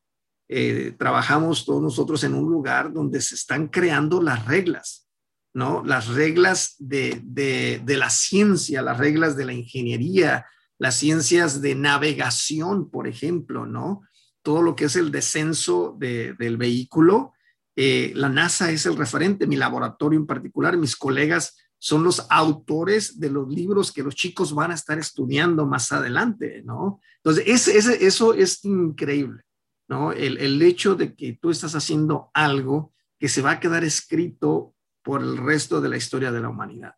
Eh, 0.48 0.94
trabajamos 0.98 1.64
todos 1.64 1.80
nosotros 1.80 2.22
en 2.24 2.34
un 2.34 2.50
lugar 2.50 2.92
donde 2.92 3.22
se 3.22 3.34
están 3.34 3.68
creando 3.68 4.20
las 4.20 4.44
reglas, 4.44 5.08
¿no? 5.54 5.82
Las 5.82 6.08
reglas 6.08 6.74
de, 6.78 7.82
la 7.86 8.10
ciencia, 8.10 8.82
las 8.82 8.98
reglas 8.98 9.34
de 9.34 9.46
la 9.46 9.54
ingeniería, 9.54 10.44
las 10.78 10.96
ciencias 10.96 11.62
de 11.62 11.74
navegación, 11.74 12.90
por 12.90 13.08
ejemplo, 13.08 13.64
¿no? 13.64 14.02
Todo 14.42 14.60
lo 14.60 14.76
que 14.76 14.86
es 14.86 14.96
el 14.96 15.10
descenso 15.10 15.96
del 15.98 16.56
vehículo, 16.58 17.32
eh, 17.74 18.12
la 18.14 18.28
NASA 18.28 18.70
es 18.70 18.84
el 18.84 18.96
referente, 18.96 19.46
mi 19.46 19.56
laboratorio 19.56 20.18
en 20.18 20.26
particular, 20.26 20.76
mis 20.76 20.96
colegas 20.96 21.56
son 21.82 22.04
los 22.04 22.24
autores 22.30 23.18
de 23.18 23.28
los 23.28 23.48
libros 23.48 23.90
que 23.90 24.04
los 24.04 24.14
chicos 24.14 24.54
van 24.54 24.70
a 24.70 24.74
estar 24.74 25.00
estudiando 25.00 25.66
más 25.66 25.90
adelante, 25.90 26.62
¿no? 26.64 27.00
Entonces, 27.16 27.66
eso 27.66 28.34
es 28.34 28.64
increíble, 28.64 29.42
¿no? 29.88 30.12
El, 30.12 30.38
el 30.38 30.62
hecho 30.62 30.94
de 30.94 31.16
que 31.16 31.32
tú 31.42 31.50
estás 31.50 31.74
haciendo 31.74 32.30
algo 32.34 32.94
que 33.18 33.28
se 33.28 33.42
va 33.42 33.50
a 33.50 33.60
quedar 33.60 33.82
escrito 33.82 34.76
por 35.02 35.22
el 35.22 35.36
resto 35.36 35.80
de 35.80 35.88
la 35.88 35.96
historia 35.96 36.30
de 36.30 36.40
la 36.40 36.50
humanidad, 36.50 36.94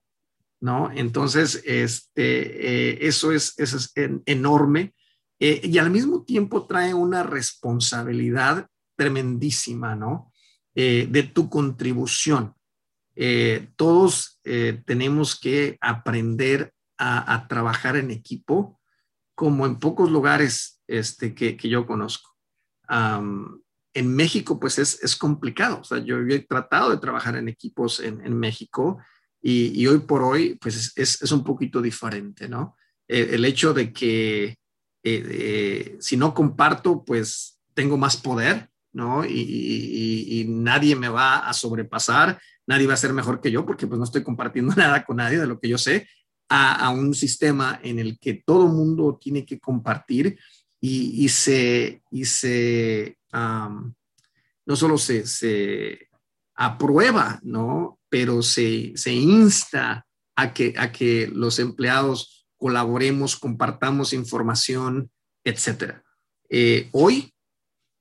¿no? 0.60 0.90
Entonces, 0.92 1.62
este, 1.64 2.90
eh, 2.92 3.08
eso 3.08 3.32
es, 3.32 3.58
es 3.58 3.90
enorme 4.26 4.94
eh, 5.40 5.62
y 5.64 5.78
al 5.78 5.88
mismo 5.88 6.24
tiempo 6.24 6.66
trae 6.66 6.92
una 6.92 7.22
responsabilidad 7.22 8.68
tremendísima, 8.96 9.96
¿no? 9.96 10.30
Eh, 10.74 11.08
de 11.10 11.22
tu 11.22 11.48
contribución. 11.48 12.54
Todos 13.76 14.40
tenemos 14.84 15.38
que 15.38 15.78
aprender 15.80 16.72
a, 16.98 17.46
trabajar 17.48 17.96
en 17.96 18.10
equipo 18.10 18.80
como 19.34 19.66
en 19.66 19.78
pocos 19.78 20.10
lugares 20.10 20.82
este, 20.86 21.34
que, 21.34 21.56
que 21.56 21.68
yo 21.68 21.86
conozco 21.86 22.34
en 23.94 24.14
México 24.14 24.58
pues 24.58 24.78
es, 24.78 25.16
complicado. 25.16 25.80
O 25.80 25.84
sea, 25.84 25.98
yo, 25.98 26.18
he 26.18 26.40
tratado 26.40 26.90
de 26.90 26.98
trabajar 26.98 27.36
en 27.36 27.48
equipos 27.48 28.00
en, 28.00 28.36
México 28.36 28.98
y, 29.40 29.86
hoy 29.86 30.00
por 30.00 30.22
hoy 30.22 30.56
pues 30.56 30.92
es, 30.96 31.32
un 31.32 31.44
poquito 31.44 31.80
diferente, 31.80 32.48
¿no? 32.48 32.76
El, 33.06 33.44
hecho 33.44 33.72
de 33.72 33.92
que 33.92 34.56
eh, 35.04 35.96
si 36.00 36.16
no 36.16 36.34
comparto 36.34 37.04
pues 37.04 37.60
tengo 37.74 37.96
más 37.96 38.16
poder, 38.16 38.68
¿no? 38.92 39.24
Y, 39.24 40.44
nadie 40.48 40.96
me 40.96 41.08
va 41.08 41.48
a 41.48 41.52
sobrepasar, 41.52 42.40
nadie 42.66 42.86
va 42.86 42.94
a 42.94 42.98
ser 42.98 43.12
mejor 43.12 43.40
que 43.40 43.50
yo 43.50 43.64
porque 43.66 43.86
pues 43.86 43.98
no 43.98 44.04
estoy 44.04 44.22
compartiendo 44.22 44.74
nada 44.76 45.04
con 45.04 45.16
nadie 45.16 45.38
de 45.38 45.46
lo 45.46 45.58
que 45.58 45.68
yo 45.68 45.78
sé, 45.78 46.08
a, 46.48 46.90
un 46.90 47.14
sistema 47.14 47.80
en 47.82 47.98
el 47.98 48.18
que 48.18 48.34
todo 48.34 48.68
mundo 48.68 49.18
tiene 49.20 49.44
que 49.44 49.58
compartir 49.58 50.38
y, 50.80 51.28
se, 51.30 52.02
y 52.10 52.26
se 52.26 53.16
no 53.32 54.76
solo 54.76 54.98
se, 54.98 56.08
aprueba, 56.54 57.40
¿no? 57.42 57.98
Pero 58.08 58.42
se, 58.42 58.94
insta 59.06 60.06
a 60.36 60.52
que, 60.52 60.74
a 60.76 60.92
que 60.92 61.28
los 61.32 61.58
empleados 61.58 62.46
colaboremos, 62.56 63.36
compartamos 63.36 64.12
información, 64.12 65.10
etcétera. 65.42 66.04
Eh, 66.48 66.88
hoy, 66.92 67.34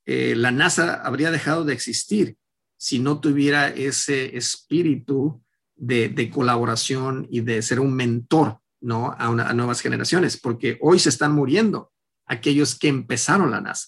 eh, 0.06 0.36
la 0.36 0.52
NASA 0.52 1.02
habría 1.02 1.32
dejado 1.32 1.64
de 1.64 1.74
existir 1.74 2.38
si 2.84 3.00
no 3.00 3.22
tuviera 3.22 3.70
ese 3.70 4.36
espíritu 4.36 5.42
de, 5.74 6.30
colaboración 6.30 7.26
y 7.32 7.40
de 7.40 7.62
ser 7.62 7.80
un 7.80 7.94
mentor, 7.94 8.60
¿no? 8.82 9.16
A, 9.18 9.54
nuevas 9.54 9.80
generaciones, 9.80 10.36
porque 10.36 10.78
hoy 10.82 11.00
se 11.00 11.08
están 11.08 11.32
muriendo 11.32 11.94
aquellos 12.26 12.78
que 12.78 12.90
empezaron 12.90 13.52
la 13.52 13.62
NASA. 13.62 13.88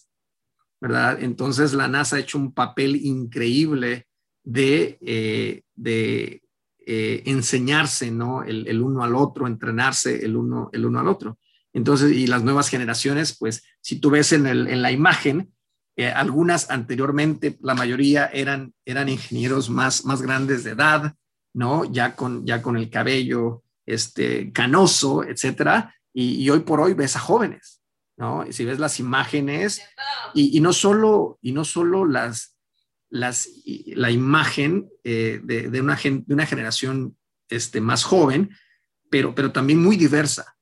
¿verdad? 0.80 1.22
Entonces 1.22 1.74
la 1.74 1.90
NASA 1.90 2.16
ha 2.16 2.20
hecho 2.20 2.38
un 2.38 2.54
papel 2.54 2.96
increíble 2.96 4.08
de, 4.46 4.98
eh, 5.02 5.64
de 5.74 6.44
eh, 6.86 7.24
enseñarse, 7.26 8.12
¿no? 8.12 8.44
El, 8.44 8.82
uno 8.82 9.04
al 9.04 9.16
otro, 9.16 9.46
entrenarse 9.46 10.24
el 10.24 10.38
uno, 10.38 10.70
el 10.72 10.86
uno 10.86 11.02
al 11.02 11.10
otro. 11.10 11.38
Entonces, 11.74 12.14
y 12.14 12.28
las 12.28 12.44
nuevas 12.46 12.70
generaciones, 12.70 13.36
pues, 13.38 13.62
si 13.82 14.00
tú 14.00 14.10
ves 14.10 14.32
en, 14.32 14.48
el, 14.48 14.68
en 14.68 14.82
la 14.82 14.94
imagen, 14.94 15.54
eh, 15.98 16.10
algunas 16.10 16.70
anteriormente, 16.70 17.58
la 17.62 17.74
mayoría 17.74 18.28
eran, 18.28 18.74
eran 18.84 19.08
ingenieros 19.08 19.70
más, 19.70 20.04
más 20.06 20.22
grandes 20.22 20.64
de 20.64 20.72
edad, 20.72 21.16
¿no? 21.54 21.86
Ya 21.86 22.16
con, 22.16 22.46
ya 22.46 22.62
con 22.62 22.76
el 22.76 22.90
cabello 22.90 23.64
este, 23.86 24.52
canoso, 24.52 25.24
etcétera. 25.24 25.96
Y, 26.14 26.44
y 26.44 26.50
hoy 26.50 26.60
por 26.60 26.82
hoy 26.82 26.94
ves 26.94 27.16
a 27.16 27.20
jóvenes, 27.20 27.82
¿no? 28.18 28.46
Si 28.52 28.66
ves 28.66 28.80
las 28.80 29.00
imágenes 29.00 29.82
y, 30.34 30.60
no 30.60 30.74
solo, 30.74 31.40
y 31.42 31.54
no 31.54 31.64
solo 31.64 32.06
las, 32.06 32.58
las, 33.10 33.48
la 33.88 34.12
imagen 34.12 34.90
eh, 35.04 35.40
de, 35.44 35.82
una, 35.82 35.96
de 35.96 36.34
una 36.34 36.46
generación 36.46 37.18
este, 37.50 37.80
más 37.80 38.04
joven, 38.04 38.50
pero, 39.10 39.34
pero 39.34 39.52
también 39.52 39.82
muy 39.82 39.96
diversa, 39.96 40.55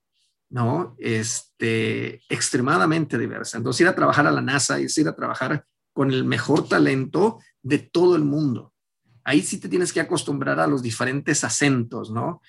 ¿no? 0.53 0.95
Este, 0.99 2.21
extremadamente 2.29 3.17
diversa. 3.17 3.57
Entonces, 3.57 3.81
ir 3.81 3.87
a 3.87 3.95
trabajar 3.95 4.27
a 4.27 4.31
la 4.31 4.39
NASA 4.39 4.77
es 4.77 4.95
ir 4.99 5.07
a 5.07 5.15
trabajar 5.15 5.65
con 5.93 6.11
el 6.11 6.23
mejor 6.25 6.67
talento 6.67 7.39
de 7.63 7.79
todo 7.79 8.15
el 8.15 8.23
mundo. 8.23 8.71
Ahí 9.23 9.41
sí 9.41 9.59
te 9.59 9.67
tienes 9.67 9.91
que 9.91 9.99
acostumbrar 9.99 10.59
a 10.59 10.67
los 10.67 10.83
diferentes 10.83 11.43
acentos, 11.43 12.11
¿no? 12.11 12.39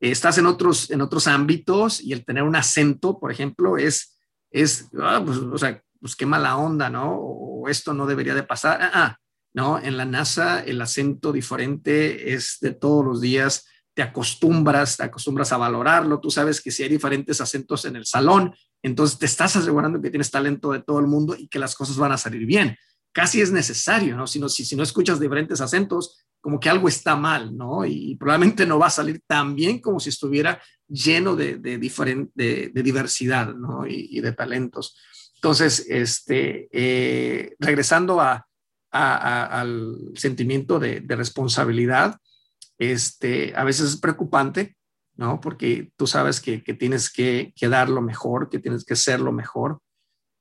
Estás 0.00 0.38
en 0.38 0.46
otros, 0.46 0.90
en 0.90 1.02
otros 1.02 1.28
ámbitos 1.28 2.00
y 2.00 2.12
el 2.12 2.24
tener 2.24 2.42
un 2.42 2.56
acento, 2.56 3.20
por 3.20 3.30
ejemplo, 3.30 3.78
es, 3.78 4.18
es, 4.50 4.88
ah, 5.00 5.22
pues, 5.24 5.38
o 5.38 5.56
sea, 5.56 5.80
pues 6.00 6.16
qué 6.16 6.26
mala 6.26 6.56
onda, 6.56 6.90
¿no? 6.90 7.14
O 7.14 7.68
esto 7.68 7.94
no 7.94 8.06
debería 8.06 8.34
de 8.34 8.42
pasar. 8.42 8.82
Ah, 8.82 8.90
ah, 8.92 9.16
no, 9.54 9.78
en 9.78 9.96
la 9.96 10.04
NASA 10.04 10.64
el 10.64 10.80
acento 10.80 11.30
diferente 11.30 12.34
es 12.34 12.58
de 12.60 12.72
todos 12.72 13.04
los 13.04 13.20
días, 13.20 13.66
te 13.94 14.02
acostumbras, 14.02 14.96
te 14.96 15.04
acostumbras 15.04 15.52
a 15.52 15.56
valorarlo, 15.56 16.20
tú 16.20 16.30
sabes 16.30 16.60
que 16.60 16.70
si 16.70 16.82
hay 16.82 16.88
diferentes 16.88 17.40
acentos 17.40 17.84
en 17.84 17.96
el 17.96 18.06
salón, 18.06 18.54
entonces 18.82 19.18
te 19.18 19.26
estás 19.26 19.56
asegurando 19.56 20.00
que 20.00 20.10
tienes 20.10 20.30
talento 20.30 20.72
de 20.72 20.82
todo 20.82 20.98
el 20.98 21.06
mundo 21.06 21.36
y 21.36 21.48
que 21.48 21.58
las 21.58 21.74
cosas 21.74 21.96
van 21.96 22.12
a 22.12 22.18
salir 22.18 22.46
bien. 22.46 22.76
Casi 23.12 23.40
es 23.40 23.52
necesario, 23.52 24.16
¿no? 24.16 24.26
Si 24.26 24.40
no, 24.40 24.48
si, 24.48 24.74
no 24.74 24.82
escuchas 24.82 25.20
diferentes 25.20 25.60
acentos, 25.60 26.24
como 26.40 26.58
que 26.58 26.70
algo 26.70 26.88
está 26.88 27.14
mal, 27.14 27.56
¿no? 27.56 27.84
Y, 27.84 28.16
probablemente 28.16 28.66
no 28.66 28.78
va 28.78 28.86
a 28.86 28.90
salir 28.90 29.20
tan 29.26 29.54
bien 29.54 29.80
como 29.80 30.00
si 30.00 30.08
estuviera 30.08 30.60
lleno 30.88 31.36
de, 31.36 31.58
de, 31.58 31.78
de, 31.78 32.82
diversidad, 32.82 33.54
¿no? 33.54 33.86
Y, 33.86 34.18
de 34.20 34.32
talentos. 34.32 34.96
Entonces, 35.34 35.86
este, 35.88 36.68
eh, 36.72 37.54
regresando 37.58 38.20
a, 38.20 38.46
al 38.92 39.96
sentimiento 40.14 40.78
de, 40.78 41.04
responsabilidad, 41.08 42.16
este, 42.90 43.54
a 43.54 43.64
veces 43.64 43.90
es 43.90 43.96
preocupante, 43.96 44.76
¿no? 45.16 45.40
Porque 45.40 45.92
tú 45.96 46.06
sabes 46.06 46.40
que, 46.40 46.58
tienes 46.58 47.10
que, 47.10 47.52
que, 47.54 47.68
dar 47.68 47.88
lo 47.88 48.02
mejor, 48.02 48.48
que 48.48 48.58
tienes 48.58 48.84
que 48.84 48.96
ser 48.96 49.20
lo 49.20 49.32
mejor. 49.32 49.80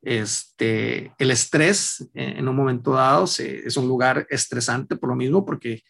Este, 0.02 1.14
el 1.20 1.30
estrés 1.30 2.10
en 2.16 2.48
un 2.48 2.56
momento 2.56 2.94
dado 2.94 3.26
es 3.26 3.78
un 3.78 3.88
lugar 3.88 4.26
estresante 4.30 4.96
por 4.96 5.10
lo 5.10 5.16
mismo, 5.16 5.46
porque 5.46 5.84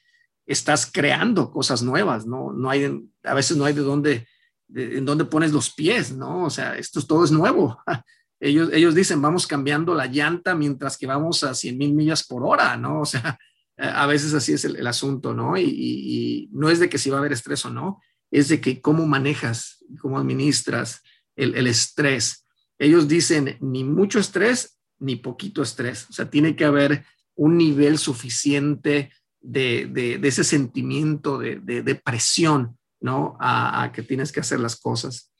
estás 0.45 0.89
creando 0.91 1.51
cosas 1.51 1.81
nuevas, 1.81 2.25
¿no? 2.25 2.51
No 2.51 2.69
hay, 2.69 3.01
a 3.23 3.33
veces 3.33 3.55
no 3.55 3.63
hay 3.63 3.73
de 3.73 3.81
dónde, 3.81 4.27
en 4.73 5.05
dónde 5.05 5.25
pones 5.25 5.53
los 5.53 5.73
pies, 5.73 6.11
¿no? 6.11 6.43
O 6.43 6.49
sea, 6.49 6.75
esto 6.75 7.01
todo 7.01 7.23
es 7.23 7.31
nuevo. 7.31 7.81
Ellos, 8.43 8.71
ellos 8.73 8.95
dicen, 8.95 9.21
vamos 9.21 9.45
cambiando 9.45 9.93
la 9.93 10.07
llanta 10.07 10.55
mientras 10.55 10.97
que 10.97 11.05
vamos 11.05 11.43
a 11.43 11.53
100 11.53 11.77
mil 11.77 11.93
millas 11.93 12.25
por 12.25 12.43
hora, 12.43 12.75
¿no? 12.75 13.01
O 13.01 13.05
sea, 13.05 13.37
a 13.81 14.05
veces 14.05 14.33
así 14.33 14.53
es 14.53 14.65
el, 14.65 14.85
asunto, 14.87 15.33
¿no? 15.33 15.57
Y, 15.57 16.49
no 16.51 16.69
es 16.69 16.79
de 16.79 16.89
que 16.89 16.97
si 16.97 17.09
va 17.09 17.17
a 17.17 17.19
haber 17.19 17.33
estrés 17.33 17.65
o 17.65 17.69
no, 17.69 18.01
es 18.29 18.47
de 18.47 18.61
que 18.61 18.81
cómo 18.81 19.05
manejas, 19.07 19.83
cómo 19.99 20.19
administras 20.19 21.01
el, 21.35 21.55
el 21.55 21.67
estrés. 21.67 22.45
Ellos 22.79 23.07
dicen, 23.07 23.57
ni 23.59 23.83
mucho 23.83 24.19
estrés, 24.19 24.79
ni 24.99 25.15
poquito 25.15 25.61
estrés. 25.61 26.07
O 26.09 26.13
sea, 26.13 26.29
tiene 26.29 26.55
que 26.55 26.65
haber 26.65 27.05
un 27.35 27.57
nivel 27.57 27.97
suficiente 27.97 29.11
de, 29.41 30.19
ese 30.23 30.43
sentimiento 30.43 31.37
de, 31.39 31.59
de 31.59 31.95
presión, 31.95 32.77
¿no? 33.01 33.35
A, 33.39 33.91
que 33.93 34.03
tienes 34.03 34.31
que 34.31 34.39
hacer 34.39 34.59
las 34.59 34.79
cosas. 34.79 35.31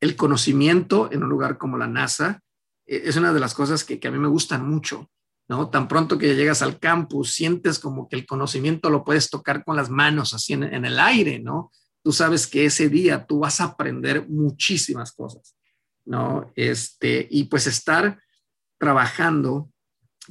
el 0.00 0.16
conocimiento 0.16 1.08
en 1.10 1.22
un 1.22 1.30
lugar 1.30 1.58
como 1.58 1.78
la 1.78 1.86
NASA 1.86 2.42
e, 2.86 3.08
es 3.08 3.16
una 3.16 3.32
de 3.32 3.40
las 3.40 3.54
cosas 3.54 3.84
que, 3.84 4.00
a 4.06 4.10
mí 4.10 4.18
me 4.18 4.28
gustan 4.28 4.68
mucho, 4.68 5.10
¿no? 5.48 5.70
Tan 5.70 5.88
pronto 5.88 6.18
que 6.18 6.36
llegas 6.36 6.60
al 6.60 6.78
campus, 6.78 7.32
sientes 7.32 7.78
como 7.78 8.08
que 8.08 8.16
el 8.16 8.26
conocimiento 8.26 8.90
lo 8.90 9.02
puedes 9.02 9.30
tocar 9.30 9.64
con 9.64 9.76
las 9.76 9.88
manos, 9.88 10.34
así 10.34 10.52
en, 10.52 10.62
el 10.62 10.98
aire, 11.00 11.38
¿no? 11.38 11.72
Tú 12.02 12.12
sabes 12.12 12.46
que 12.46 12.66
ese 12.66 12.88
día 12.88 13.26
tú 13.26 13.40
vas 13.40 13.60
a 13.60 13.64
aprender 13.64 14.28
muchísimas 14.28 15.12
cosas, 15.12 15.56
¿no? 16.04 16.52
Este, 16.54 17.26
y 17.30 17.44
pues 17.44 17.66
estar 17.66 18.20
trabajando 18.78 19.70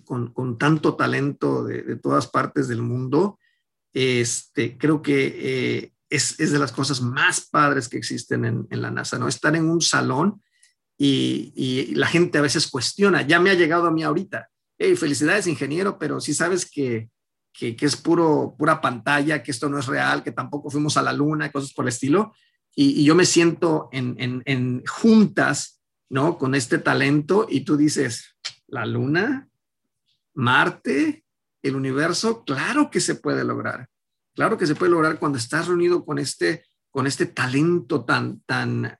con, 0.05 0.31
con 0.33 0.59
tanto 0.59 0.95
talento 0.95 1.63
de, 1.63 1.81
de, 1.81 1.95
todas 1.95 2.27
partes 2.27 2.67
del 2.67 2.83
mundo, 2.83 3.39
este, 3.93 4.77
creo 4.77 5.01
que 5.01 5.33
eh, 5.35 5.93
es, 6.09 6.39
es, 6.39 6.51
de 6.51 6.59
las 6.59 6.71
cosas 6.71 7.01
más 7.01 7.47
padres 7.49 7.89
que 7.89 7.97
existen 7.97 8.45
en, 8.45 8.67
en, 8.69 8.81
la 8.83 8.91
NASA, 8.91 9.17
¿no? 9.17 9.27
Estar 9.27 9.55
en 9.55 9.67
un 9.67 9.81
salón 9.81 10.43
y, 10.95 11.51
y, 11.55 11.95
la 11.95 12.05
gente 12.05 12.37
a 12.37 12.41
veces 12.41 12.67
cuestiona, 12.67 13.23
ya 13.23 13.39
me 13.39 13.49
ha 13.49 13.55
llegado 13.55 13.87
a 13.87 13.91
mí 13.91 14.03
ahorita, 14.03 14.49
hey, 14.77 14.95
felicidades 14.95 15.47
ingeniero, 15.47 15.97
pero 15.97 16.19
si 16.19 16.33
sabes 16.33 16.69
que, 16.69 17.09
que, 17.53 17.75
es 17.79 17.95
puro, 17.95 18.55
pura 18.57 18.79
pantalla, 18.81 19.41
que 19.41 19.51
esto 19.51 19.69
no 19.69 19.79
es 19.79 19.87
real, 19.87 20.23
que 20.23 20.31
tampoco 20.31 20.69
fuimos 20.69 20.97
a 20.97 21.01
la 21.01 21.13
luna, 21.13 21.51
cosas 21.51 21.73
por 21.73 21.85
el 21.85 21.89
estilo, 21.89 22.33
y, 22.75 23.01
y 23.01 23.03
yo 23.05 23.15
me 23.15 23.25
siento 23.25 23.89
en, 23.91 24.15
en, 24.19 24.43
en 24.45 24.83
juntas, 24.85 25.81
¿no? 26.09 26.37
Con 26.37 26.55
este 26.55 26.77
talento 26.77 27.47
y 27.49 27.61
tú 27.61 27.75
dices, 27.75 28.35
la 28.67 28.85
luna, 28.85 29.49
Marte, 30.35 31.25
el 31.63 31.75
universo, 31.75 32.43
claro 32.43 32.91
que 32.91 33.01
se 33.01 33.15
puede 33.15 33.43
lograr. 33.43 33.89
Claro 34.35 34.57
que 34.57 34.67
se 34.67 34.75
puede 34.75 34.91
lograr 34.91 35.17
cuando 35.17 35.39
estás 35.39 35.67
reunido 35.67 36.05
con 36.05 36.19
este, 36.19 36.63
con 36.91 37.07
este 37.07 37.25
talento 37.25 38.05
tan, 38.05 38.41
tan, 38.41 38.95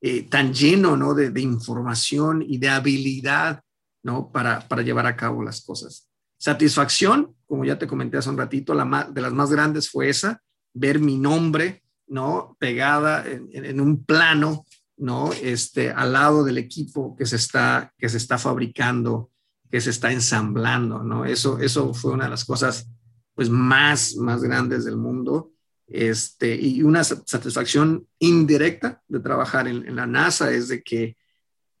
eh, 0.00 0.22
tan 0.22 0.54
lleno 0.54 0.96
¿no? 0.96 1.12
de, 1.12 1.30
de, 1.30 1.40
información 1.42 2.42
y 2.42 2.56
de 2.56 2.70
habilidad 2.70 3.62
¿no? 4.08 4.32
para, 4.32 4.66
llevar 4.82 5.06
a 5.06 5.16
cabo 5.16 5.42
las 5.42 5.60
cosas. 5.60 6.08
Satisfacción, 6.38 7.36
como 7.46 7.66
ya 7.66 7.78
te 7.78 7.86
comenté 7.86 8.16
hace 8.16 8.30
un 8.30 8.38
ratito, 8.38 8.72
la 8.72 9.06
de 9.12 9.20
las 9.20 9.34
más 9.34 9.50
grandes 9.50 9.90
fue 9.90 10.08
esa, 10.08 10.40
ver 10.72 10.98
mi 10.98 11.18
nombre 11.18 11.82
¿no? 12.06 12.56
pegada 12.58 13.22
en, 13.26 13.80
un 13.80 14.02
plano 14.04 14.64
¿no? 14.96 15.30
Este, 15.32 15.90
al 15.90 16.12
lado 16.14 16.42
del 16.42 16.56
equipo 16.56 17.14
que 17.16 17.26
se 17.26 17.36
está, 17.36 17.92
que 17.98 18.08
se 18.08 18.16
está 18.16 18.38
fabricando, 18.38 19.30
que 19.70 19.80
se 19.80 19.90
está 19.90 20.10
ensamblando, 20.10 21.04
¿no? 21.04 21.24
Eso, 21.24 21.58
eso 21.60 21.92
fue 21.94 22.12
una 22.12 22.24
de 22.24 22.30
las 22.30 22.44
cosas, 22.44 22.88
pues, 23.34 23.48
más, 23.48 24.16
más 24.16 24.42
grandes 24.42 24.84
del 24.84 24.96
mundo. 24.96 25.52
Este, 25.86 26.56
y 26.56 26.82
una 26.82 27.04
satisfacción 27.04 28.08
indirecta 28.18 29.02
de 29.06 29.20
trabajar 29.20 29.68
en, 29.68 29.94
la 29.94 30.06
NASA 30.06 30.50
es 30.50 30.66
de 30.66 30.82
que, 30.82 31.16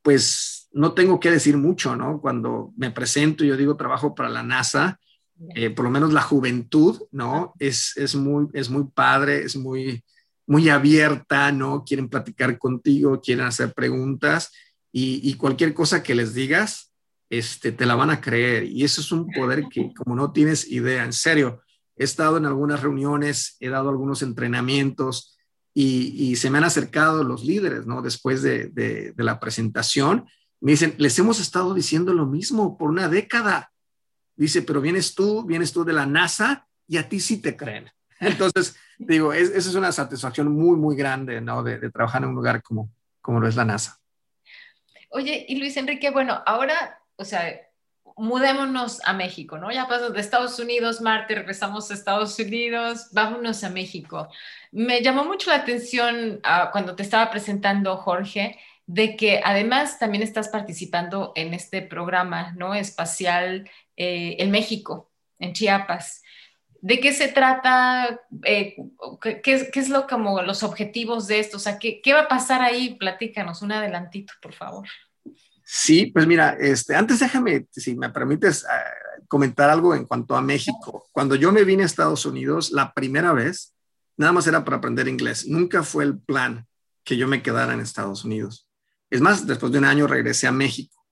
pues, 0.02 0.57
no 0.72 0.92
tengo 0.92 1.18
que 1.20 1.30
decir 1.30 1.56
mucho, 1.56 1.96
¿no? 1.96 2.20
Cuando 2.20 2.72
me 2.76 2.90
presento 2.90 3.44
y 3.44 3.48
yo 3.48 3.56
digo 3.56 3.76
trabajo 3.76 4.14
para 4.14 4.28
la 4.28 4.42
NASA, 4.42 4.98
eh, 5.54 5.70
por 5.70 5.84
lo 5.84 5.90
menos 5.90 6.12
la 6.12 6.22
juventud, 6.22 7.00
¿no? 7.12 7.54
Es, 7.58 7.96
es, 7.96 8.14
muy, 8.14 8.48
es 8.52 8.70
muy 8.70 8.84
padre, 8.92 9.44
es 9.44 9.56
muy, 9.56 10.04
muy 10.46 10.68
abierta, 10.68 11.52
¿no? 11.52 11.84
Quieren 11.84 12.08
platicar 12.08 12.58
contigo, 12.58 13.20
quieren 13.20 13.46
hacer 13.46 13.72
preguntas 13.72 14.50
y, 14.90 15.34
cualquier 15.34 15.74
cosa 15.74 16.02
que 16.02 16.14
les 16.14 16.34
digas, 16.34 16.92
este, 17.30 17.72
te 17.72 17.86
la 17.86 17.94
van 17.94 18.10
a 18.10 18.20
creer. 18.20 18.64
Y 18.64 18.84
eso 18.84 19.00
es 19.00 19.12
un 19.12 19.30
poder 19.30 19.66
que 19.70 19.92
como 19.94 20.16
no 20.16 20.32
tienes 20.32 20.68
idea, 20.70 21.04
en 21.04 21.12
serio. 21.12 21.62
He 21.96 22.04
estado 22.04 22.36
en 22.38 22.46
algunas 22.46 22.82
reuniones, 22.82 23.56
he 23.60 23.68
dado 23.68 23.90
algunos 23.90 24.22
entrenamientos 24.22 25.36
y, 25.74 26.34
se 26.36 26.50
me 26.50 26.58
han 26.58 26.64
acercado 26.64 27.22
los 27.22 27.44
líderes, 27.44 27.86
¿no? 27.86 28.02
Después 28.02 28.42
de, 28.42 28.70
de, 28.70 29.12
de 29.12 29.24
la 29.24 29.38
presentación, 29.38 30.26
me 30.60 30.72
dicen, 30.72 30.94
les 30.98 31.18
hemos 31.18 31.40
estado 31.40 31.74
diciendo 31.74 32.12
lo 32.12 32.26
mismo 32.26 32.76
por 32.76 32.90
una 32.90 33.08
década. 33.08 33.72
Dice, 34.34 34.62
pero 34.62 34.80
vienes 34.80 35.14
tú, 35.14 35.44
vienes 35.44 35.72
tú 35.72 35.84
de 35.84 35.92
la 35.92 36.06
NASA 36.06 36.66
y 36.86 36.96
a 36.96 37.08
ti 37.08 37.20
sí 37.20 37.40
te 37.40 37.56
creen. 37.56 37.90
Entonces, 38.20 38.76
digo, 38.98 39.32
esa 39.32 39.56
es 39.56 39.74
una 39.74 39.92
satisfacción 39.92 40.52
muy, 40.52 40.76
muy 40.76 40.96
grande, 40.96 41.40
¿no? 41.40 41.62
De, 41.62 41.90
trabajar 41.90 42.22
en 42.22 42.30
un 42.30 42.34
lugar 42.34 42.62
como, 42.62 42.90
como 43.20 43.40
lo 43.40 43.48
es 43.48 43.56
la 43.56 43.64
NASA. 43.64 43.98
Oye, 45.10 45.46
y 45.48 45.56
Luis 45.56 45.76
Enrique, 45.76 46.10
bueno, 46.10 46.42
ahora, 46.44 47.00
o 47.16 47.24
sea, 47.24 47.68
mudémonos 48.16 49.00
a 49.04 49.12
México, 49.12 49.58
¿no? 49.58 49.70
Ya 49.70 49.86
pasamos 49.86 50.12
de 50.12 50.20
Estados 50.20 50.58
Unidos, 50.58 51.00
Marte, 51.00 51.36
regresamos 51.36 51.90
a 51.90 51.94
Estados 51.94 52.38
Unidos, 52.38 53.08
vámonos 53.12 53.62
a 53.62 53.70
México. 53.70 54.28
Me 54.72 55.02
llamó 55.02 55.24
mucho 55.24 55.50
la 55.50 55.56
atención 55.56 56.40
uh, 56.44 56.70
cuando 56.72 56.96
te 56.96 57.04
estaba 57.04 57.30
presentando, 57.30 57.96
Jorge, 57.96 58.58
de 58.88 59.16
que 59.16 59.42
además 59.44 59.98
también 59.98 60.22
estás 60.22 60.48
participando 60.48 61.32
en 61.36 61.52
este 61.52 61.82
programa, 61.82 62.54
¿no? 62.56 62.74
Espacial 62.74 63.70
eh, 63.96 64.36
en 64.38 64.50
México, 64.50 65.12
en 65.38 65.52
Chiapas. 65.52 66.22
¿De 66.80 66.98
qué 66.98 67.12
se 67.12 67.28
trata? 67.28 68.18
Eh, 68.44 68.76
¿qué, 69.20 69.42
¿qué, 69.42 69.70
es 69.74 69.88
lo 69.90 70.06
como 70.06 70.40
los 70.40 70.62
objetivos 70.62 71.26
de 71.26 71.38
esto? 71.38 71.58
O 71.58 71.60
sea, 71.60 71.78
¿qué, 71.78 72.00
¿qué, 72.00 72.14
va 72.14 72.20
a 72.20 72.28
pasar 72.28 72.62
ahí? 72.62 72.94
Platícanos 72.94 73.60
un 73.60 73.72
adelantito, 73.72 74.32
por 74.40 74.54
favor. 74.54 74.88
Sí, 75.62 76.06
pues 76.06 76.26
mira, 76.26 76.56
este, 76.58 76.96
antes 76.96 77.18
déjame, 77.18 77.66
si 77.70 77.94
me 77.94 78.08
permites, 78.08 78.64
uh, 78.64 79.26
comentar 79.28 79.68
algo 79.68 79.94
en 79.94 80.06
cuanto 80.06 80.34
a 80.34 80.40
México. 80.40 81.08
Cuando 81.12 81.34
yo 81.34 81.52
me 81.52 81.64
vine 81.64 81.82
a 81.82 81.86
Estados 81.86 82.24
Unidos 82.24 82.70
la 82.70 82.94
primera 82.94 83.34
vez, 83.34 83.74
nada 84.16 84.32
más 84.32 84.46
era 84.46 84.64
para 84.64 84.78
aprender 84.78 85.08
inglés. 85.08 85.46
Nunca 85.46 85.82
fue 85.82 86.04
el 86.04 86.18
plan 86.18 86.66
que 87.04 87.18
yo 87.18 87.28
me 87.28 87.42
quedara 87.42 87.74
en 87.74 87.80
Estados 87.80 88.24
Unidos. 88.24 88.67
Es 89.10 89.20
más, 89.20 89.46
después 89.46 89.72
de 89.72 89.78
un 89.78 89.84
año 89.84 90.06
regresé 90.06 90.46
a 90.46 90.52
México, 90.52 91.04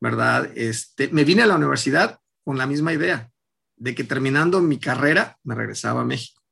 ¿verdad? 0.00 0.50
Este, 0.54 1.08
me 1.08 1.24
vine 1.24 1.42
a 1.42 1.46
la 1.46 1.56
universidad 1.56 2.18
con 2.44 2.58
la 2.58 2.66
misma 2.66 2.92
idea 2.92 3.30
de 3.76 3.94
que 3.94 4.04
terminando 4.04 4.60
mi 4.60 4.78
carrera 4.78 5.38
me 5.44 5.54
regresaba 5.54 6.02
a 6.02 6.04
México, 6.04 6.42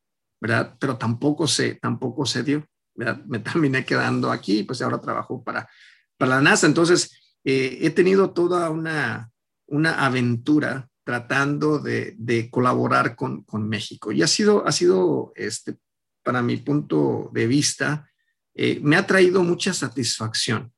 ¿verdad? 0.41 0.77
Pero 0.79 0.97
tampoco 0.97 1.47
se, 1.47 1.75
tampoco 1.77 2.27
se 2.27 2.43
dio, 2.43 2.67
¿verdad? 2.95 3.25
Me 3.27 3.39
terminé 3.39 3.85
quedando 3.85 4.31
aquí 4.31 4.61
y 4.61 4.63
pues 4.65 4.83
ahora 4.83 5.01
trabajo 5.01 5.43
para, 5.43 5.69
para 6.17 6.37
la 6.37 6.41
NASA. 6.41 6.67
Entonces, 6.67 7.37
eh, 7.45 7.79
he 7.83 7.91
tenido 7.91 8.31
toda 8.31 8.71
una, 8.71 9.31
una 9.67 10.05
aventura 10.05 10.89
tratando 11.05 11.79
de, 11.79 12.15
de 12.17 12.49
colaborar 12.49 13.17
con, 13.17 13.43
con, 13.43 13.69
México 13.69 14.13
y 14.13 14.23
ha 14.23 14.29
sido, 14.29 14.65
ha 14.65 14.71
sido 14.71 15.33
este, 15.35 15.77
para 16.23 16.43
mi 16.43 16.57
punto 16.59 17.31
de 17.33 17.47
vista, 17.47 18.09
eh, 18.55 18.79
me 18.83 18.97
ha 18.97 19.07
traído 19.07 19.43
mucha 19.43 19.75
satisfacción. 19.75 20.73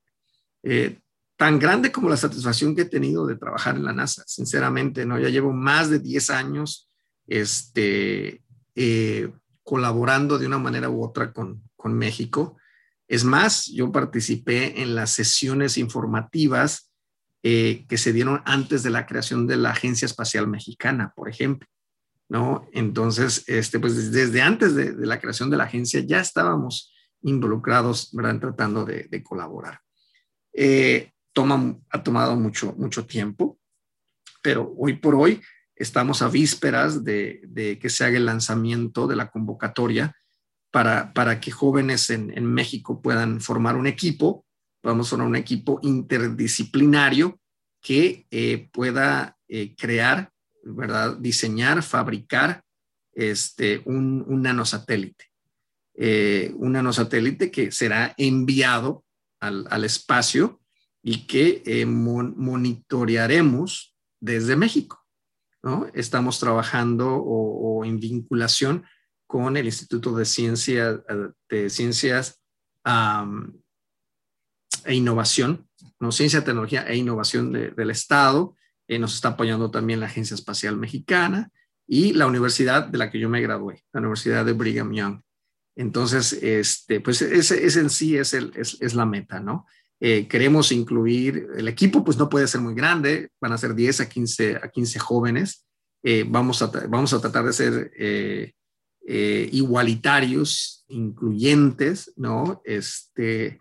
Eh, 0.65 0.99
tan 1.37 1.59
grande 1.59 1.91
como 1.91 2.09
la 2.09 2.17
satisfacción 2.17 2.75
que 2.75 2.83
he 2.83 2.89
tenido 2.89 3.27
de 3.27 3.35
trabajar 3.35 3.75
en 3.75 3.85
la 3.85 3.93
NASA, 3.93 4.23
sinceramente, 4.25 5.05
¿no? 5.05 5.19
Ya 5.19 5.29
llevo 5.29 5.53
más 5.53 5.89
de 5.89 5.99
10 5.99 6.29
años 6.31 6.89
este, 7.27 8.43
eh, 8.73 9.31
colaborando 9.63 10.39
de 10.39 10.47
una 10.47 10.57
manera 10.57 10.89
u 10.89 11.03
otra 11.03 11.33
con, 11.33 11.69
con 11.75 11.93
México. 11.93 12.57
Es 13.07 13.23
más, 13.23 13.67
yo 13.67 13.91
participé 13.91 14.81
en 14.81 14.95
las 14.95 15.11
sesiones 15.11 15.77
informativas 15.77 16.91
eh, 17.43 17.85
que 17.87 17.99
se 17.99 18.11
dieron 18.11 18.41
antes 18.45 18.81
de 18.81 18.89
la 18.89 19.05
creación 19.05 19.45
de 19.45 19.57
la 19.57 19.69
Agencia 19.69 20.07
Espacial 20.07 20.47
Mexicana, 20.47 21.13
por 21.15 21.29
ejemplo. 21.29 21.69
¿no? 22.27 22.67
Entonces, 22.73 23.43
este, 23.45 23.79
pues 23.79 24.11
desde 24.11 24.41
antes 24.41 24.73
de, 24.73 24.93
de 24.93 25.05
la 25.05 25.19
creación 25.19 25.51
de 25.51 25.57
la 25.57 25.65
agencia 25.65 25.99
ya 25.99 26.21
estábamos 26.21 26.91
involucrados, 27.21 28.09
¿verdad? 28.13 28.39
Tratando 28.39 28.83
de, 28.83 29.03
de 29.03 29.23
colaborar. 29.23 29.84
Eh, 30.57 31.11
toma, 31.33 31.77
ha 31.89 32.01
tomado 32.01 32.37
mucho, 32.37 32.73
mucho 32.77 33.05
tiempo, 33.05 33.59
pero 34.41 34.73
hoy 34.77 34.93
por 34.93 35.15
hoy 35.15 35.41
estamos 35.75 36.21
a 36.21 36.29
vísperas 36.29 37.03
de, 37.03 37.77
que 37.81 37.89
se 37.89 38.05
haga 38.05 38.15
el 38.17 38.25
lanzamiento 38.25 39.05
de 39.05 39.17
la 39.17 39.29
convocatoria 39.29 40.15
para, 40.71 41.13
para 41.13 41.41
que 41.41 41.51
jóvenes 41.51 42.09
en, 42.09 42.45
México 42.45 43.01
puedan 43.01 43.41
formar 43.41 43.75
un 43.75 43.85
equipo, 43.85 44.45
podamos 44.81 45.09
formar 45.09 45.27
un 45.27 45.35
equipo 45.35 45.79
interdisciplinario 45.83 47.37
que 47.81 48.25
eh, 48.31 48.69
pueda 48.71 49.37
eh, 49.49 49.75
crear, 49.75 50.31
¿verdad? 50.63 51.17
Diseñar, 51.17 51.83
fabricar 51.83 52.63
este, 53.13 53.81
un, 53.85 54.25
nanosatélite. 54.41 55.25
un 56.55 56.71
nanosatélite 56.71 57.51
que 57.51 57.71
será 57.71 58.13
enviado 58.17 59.04
al, 59.39 59.67
al 59.69 59.83
espacio 59.83 60.59
y 61.07 61.27
que 61.27 61.61
eh, 61.67 61.85
monitorearemos 61.85 63.95
desde 64.19 64.55
México. 64.55 65.05
¿no? 65.61 65.85
Estamos 65.93 66.39
trabajando 66.39 67.15
o, 67.15 67.85
en 67.85 67.99
vinculación 67.99 68.83
con 69.27 69.55
el 69.55 69.67
Instituto 69.67 70.15
de, 70.15 70.25
Ciencia, 70.25 70.99
de 71.49 71.69
Ciencias 71.69 72.41
e 74.83 74.95
Innovación, 74.95 75.69
¿no? 75.99 76.11
Ciencia, 76.11 76.43
Tecnología 76.43 76.87
e 76.87 76.95
Innovación 76.95 77.51
del 77.51 77.91
Estado. 77.91 78.55
Eh, 78.87 78.97
nos 78.97 79.13
está 79.15 79.29
apoyando 79.29 79.69
también 79.69 79.99
la 79.99 80.07
Agencia 80.07 80.33
Espacial 80.33 80.75
Mexicana 80.77 81.51
y 81.87 82.13
la 82.13 82.25
universidad 82.27 82.87
de 82.87 82.97
la 82.97 83.11
que 83.11 83.19
yo 83.19 83.29
me 83.29 83.41
gradué, 83.41 83.83
la 83.93 83.99
Universidad 83.99 84.43
de 84.45 84.53
Brigham 84.53 84.93
Young. 84.93 85.21
Entonces, 85.75 86.33
este, 86.33 87.01
pues 87.01 87.21
ese, 87.21 87.65
ese 87.65 87.79
en 87.79 87.89
sí 87.89 88.17
es, 88.17 88.33
el, 88.33 88.51
es, 88.55 88.77
es 88.79 88.93
la 88.95 89.05
meta, 89.05 89.39
¿no? 89.39 89.65
Eh, 89.99 90.27
queremos 90.27 90.71
incluir, 90.71 91.47
el 91.57 91.67
equipo 91.67 92.03
pues 92.03 92.17
no 92.17 92.29
puede 92.29 92.47
ser 92.47 92.61
muy 92.61 92.75
grande, 92.75 93.29
van 93.39 93.53
a 93.53 93.57
ser 93.57 93.73
10 93.73 94.01
a 94.01 94.09
15, 94.09 94.57
a 94.57 94.69
15 94.69 94.99
jóvenes. 94.99 95.65
Eh, 96.03 96.25
vamos, 96.27 96.61
a, 96.61 96.67
vamos 96.87 97.13
a 97.13 97.21
tratar 97.21 97.45
de 97.45 97.53
ser 97.53 97.91
eh, 97.97 98.53
igualitarios, 99.51 100.85
incluyentes, 100.89 102.13
¿no? 102.17 102.61
Este, 102.65 103.59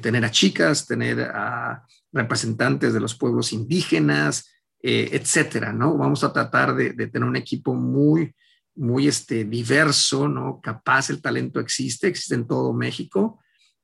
tener 0.00 0.24
a 0.24 0.30
chicas, 0.30 0.86
tener 0.86 1.20
a 1.20 1.84
representantes 2.12 2.94
de 2.94 3.00
los 3.00 3.16
pueblos 3.16 3.52
indígenas, 3.52 4.48
etcétera, 4.80 5.72
¿no? 5.72 5.96
Vamos 5.96 6.22
a 6.24 6.32
tratar 6.32 6.74
de, 6.74 6.92
de, 6.92 7.08
tener 7.08 7.28
un 7.28 7.36
equipo 7.36 7.74
muy, 7.74 8.34
muy 8.74 9.08
este, 9.08 9.44
diverso, 9.44 10.28
¿no? 10.28 10.60
Capaz, 10.62 11.10
el 11.10 11.20
talento 11.20 11.60
existe, 11.60 12.08
existe 12.08 12.34
en 12.34 12.46
todo 12.46 12.72
México 12.72 13.38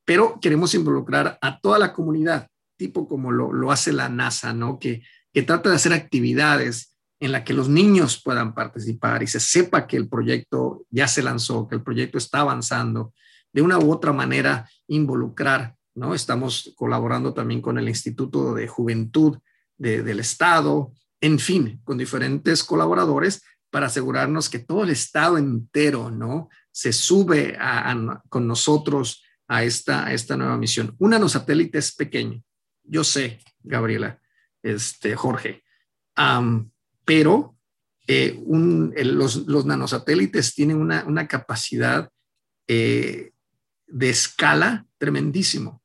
pero 0.08 0.40
queremos 0.40 0.74
involucrar 0.74 1.38
a 1.42 1.60
toda 1.60 1.78
la 1.78 1.92
comunidad, 1.92 2.48
tipo 2.78 3.06
como 3.06 3.30
lo, 3.30 3.70
hace 3.70 3.92
la 3.92 4.08
NASA, 4.08 4.54
¿no? 4.54 4.78
Que, 4.78 5.02
que 5.34 5.42
trata 5.42 5.68
de 5.68 5.76
hacer 5.76 5.92
actividades 5.92 6.96
en 7.20 7.30
la 7.30 7.44
que 7.44 7.52
los 7.52 7.68
niños 7.68 8.22
puedan 8.24 8.54
participar 8.54 9.22
y 9.22 9.26
se 9.26 9.38
sepa 9.38 9.86
que 9.86 9.98
el 9.98 10.08
proyecto 10.08 10.86
ya 10.88 11.08
se 11.08 11.22
lanzó, 11.22 11.68
que 11.68 11.74
el 11.74 11.82
proyecto 11.82 12.16
está 12.16 12.40
avanzando, 12.40 13.12
de 13.52 13.60
una 13.60 13.78
u 13.78 13.92
otra 13.92 14.14
manera 14.14 14.66
involucrar, 14.86 15.74
¿no? 15.94 16.14
Estamos 16.14 16.72
colaborando 16.74 17.34
también 17.34 17.60
con 17.60 17.76
el 17.76 17.86
Instituto 17.86 18.54
de 18.54 18.66
Juventud 18.66 19.36
del 19.76 20.20
Estado, 20.20 20.90
en 21.20 21.38
fin, 21.38 21.82
con 21.84 21.98
diferentes 21.98 22.64
colaboradores 22.64 23.42
para 23.70 23.86
asegurarnos 23.86 24.48
que 24.48 24.58
todo 24.58 24.84
el 24.84 24.90
Estado 24.90 25.38
entero, 25.38 26.10
¿no? 26.10 26.48
Se 26.70 26.92
sube 26.92 27.58
con 28.28 28.46
nosotros 28.46 29.24
a 29.46 29.64
esta, 29.64 30.36
nueva 30.36 30.56
misión. 30.56 30.94
Un 30.98 31.10
nanosatélite 31.10 31.78
es 31.78 31.94
pequeño, 31.94 32.42
yo 32.84 33.04
sé, 33.04 33.40
Gabriela, 33.62 34.20
este, 34.62 35.16
Jorge, 35.16 35.64
pero 37.04 37.56
eh, 38.06 38.42
los, 39.04 39.66
nanosatélites 39.66 40.54
tienen 40.54 40.78
una, 40.78 41.28
capacidad 41.28 42.10
eh, 42.66 43.32
de 43.86 44.10
escala 44.10 44.86
tremendísimo. 44.98 45.82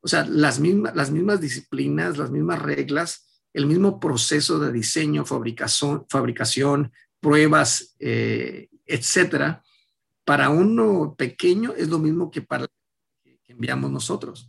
O 0.00 0.08
sea, 0.08 0.24
las 0.24 0.60
mismas, 0.60 1.40
disciplinas, 1.40 2.18
las 2.18 2.30
mismas 2.30 2.62
reglas, 2.62 3.42
el 3.52 3.66
mismo 3.66 3.98
proceso 3.98 4.60
de 4.60 4.70
diseño, 4.70 5.24
fabricación 5.24 6.92
pruebas, 7.26 7.96
eh, 7.98 8.68
etcétera, 8.86 9.60
para 10.24 10.48
uno 10.48 11.16
pequeño 11.18 11.74
es 11.76 11.88
lo 11.88 11.98
mismo 11.98 12.30
que 12.30 12.40
para 12.40 12.68
enviamos 13.48 13.90
nosotros. 13.90 14.48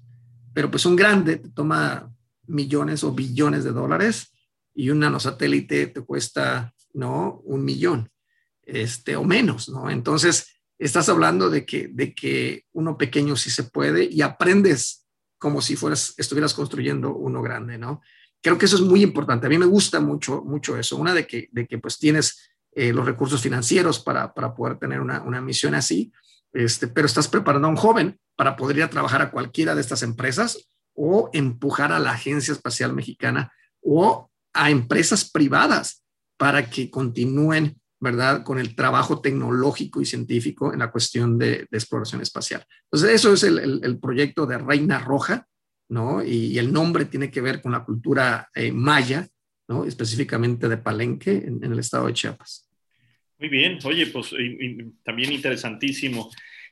Pero 0.53 0.69
pues 0.69 0.85
un 0.85 0.95
grande 0.95 1.37
te 1.37 1.49
toma 1.49 2.13
millones 2.45 3.03
o 3.03 3.13
billones 3.13 3.63
de 3.63 3.71
dólares 3.71 4.31
y 4.75 4.91
un 4.91 4.99
nanosatélite 4.99 5.87
te 5.87 6.01
cuesta, 6.01 6.71
¿no? 6.93 7.41
Un 7.45 7.65
millón, 7.65 8.11
este, 8.61 9.15
o 9.15 9.23
menos, 9.23 9.69
¿no? 9.69 9.89
Entonces, 9.89 10.61
estás 10.77 11.09
hablando 11.09 11.49
de 11.49 11.65
que, 11.65 11.87
de 11.87 12.13
que 12.13 12.65
uno 12.73 12.95
pequeño 12.95 13.35
sí 13.37 13.49
se 13.49 13.63
puede 13.63 14.03
y 14.03 14.21
aprendes 14.21 15.07
como 15.39 15.63
si 15.63 15.75
fueras, 15.75 16.13
estuvieras 16.17 16.53
construyendo 16.53 17.15
uno 17.15 17.41
grande, 17.41 17.79
¿no? 17.79 18.01
Creo 18.39 18.59
que 18.59 18.65
eso 18.65 18.75
es 18.75 18.83
muy 18.83 19.01
importante. 19.01 19.47
A 19.47 19.49
mí 19.49 19.57
me 19.57 19.65
gusta 19.65 19.99
mucho, 19.99 20.43
mucho 20.43 20.77
eso. 20.77 20.95
Una 20.95 21.15
de 21.15 21.25
que, 21.25 21.49
de 21.51 21.65
que 21.65 21.79
pues 21.79 21.97
tienes 21.97 22.51
eh, 22.77 22.93
los 22.93 23.05
recursos 23.05 23.41
financieros 23.41 23.99
para, 23.99 24.33
para 24.35 24.53
poder 24.53 24.77
tener 24.77 25.01
una, 25.01 25.23
una 25.23 25.41
misión 25.41 25.73
así, 25.73 26.11
este, 26.53 26.87
pero 26.87 27.07
estás 27.07 27.27
preparando 27.27 27.67
a 27.67 27.71
un 27.71 27.75
joven 27.75 28.19
para 28.35 28.55
poder 28.55 28.77
ir 28.77 28.83
a 28.83 28.89
trabajar 28.89 29.21
a 29.21 29.31
cualquiera 29.31 29.73
de 29.73 29.81
estas 29.81 30.03
empresas 30.03 30.69
o 30.93 31.31
empujar 31.33 31.91
a 31.91 31.97
la 31.97 32.11
Agencia 32.11 32.51
Espacial 32.51 32.93
Mexicana 32.93 33.51
o 33.81 34.29
a 34.53 34.69
empresas 34.69 35.29
privadas 35.29 36.03
para 36.37 36.69
que 36.69 36.91
continúen, 36.91 37.81
¿verdad?, 37.99 38.43
con 38.43 38.59
el 38.59 38.75
trabajo 38.75 39.21
tecnológico 39.21 39.99
y 39.99 40.05
científico 40.05 40.71
en 40.71 40.79
la 40.79 40.91
cuestión 40.91 41.37
de, 41.37 41.67
exploración 41.71 42.21
espacial. 42.21 42.63
Entonces, 42.91 43.15
eso 43.15 43.33
es 43.33 43.41
el, 43.41 43.99
proyecto 43.99 44.45
de 44.45 44.59
Reina 44.59 44.99
Roja, 44.99 45.47
¿no? 45.89 46.23
Y, 46.23 46.59
el 46.59 46.71
nombre 46.71 47.05
tiene 47.05 47.31
que 47.31 47.41
ver 47.41 47.59
con 47.59 47.71
la 47.71 47.83
cultura 47.83 48.49
eh, 48.53 48.71
maya, 48.71 49.27
¿no? 49.67 49.83
Específicamente 49.83 50.69
de 50.69 50.77
Palenque, 50.77 51.43
en, 51.47 51.63
el 51.63 51.79
estado 51.79 52.07
de 52.07 52.13
Chiapas. 52.13 52.66
Muy 53.39 53.49
bien, 53.49 53.77
oye, 53.85 54.07
pues 54.07 54.33
también 55.03 55.31
interesantísimo. 55.31 56.29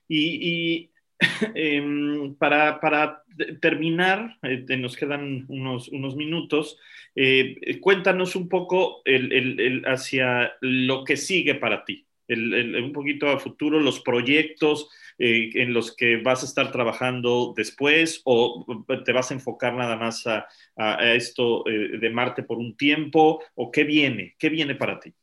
y 0.07 0.91
Em, 1.55 2.35
para, 2.35 2.79
para, 2.79 3.23
terminar, 3.61 4.37
eh, 4.43 4.65
nos 4.77 4.95
quedan 4.95 5.45
unos, 5.49 5.89
unos 5.89 6.15
minutos, 6.15 6.77
eh, 7.15 7.79
cuéntanos 7.81 8.35
un 8.35 8.49
poco 8.49 9.01
el, 9.05 9.31
el, 9.33 9.83
hacia 9.85 10.53
lo 10.61 11.03
que 11.03 11.17
sigue 11.17 11.55
para 11.55 11.85
ti, 11.85 12.05
un 12.29 12.91
poquito 12.93 13.29
a 13.29 13.39
futuro, 13.39 13.79
los 13.79 13.99
proyectos 14.01 14.89
eh, 15.17 15.51
en 15.55 15.73
los 15.73 15.95
que 15.95 16.17
vas 16.17 16.43
a 16.43 16.45
estar 16.45 16.71
trabajando 16.71 17.53
después 17.55 18.21
o 18.25 18.65
te 19.05 19.13
vas 19.13 19.31
a 19.31 19.35
enfocar 19.35 19.73
nada 19.75 19.95
más 19.97 20.25
a, 20.27 20.47
a 20.75 21.13
esto 21.13 21.63
de 21.65 22.09
Marte 22.09 22.43
por 22.43 22.57
un 22.57 22.75
tiempo 22.75 23.41
o 23.55 23.71
qué 23.71 23.83
viene, 23.83 24.35
qué 24.39 24.49
viene 24.49 24.75
para 24.75 24.99
ti. 24.99 25.13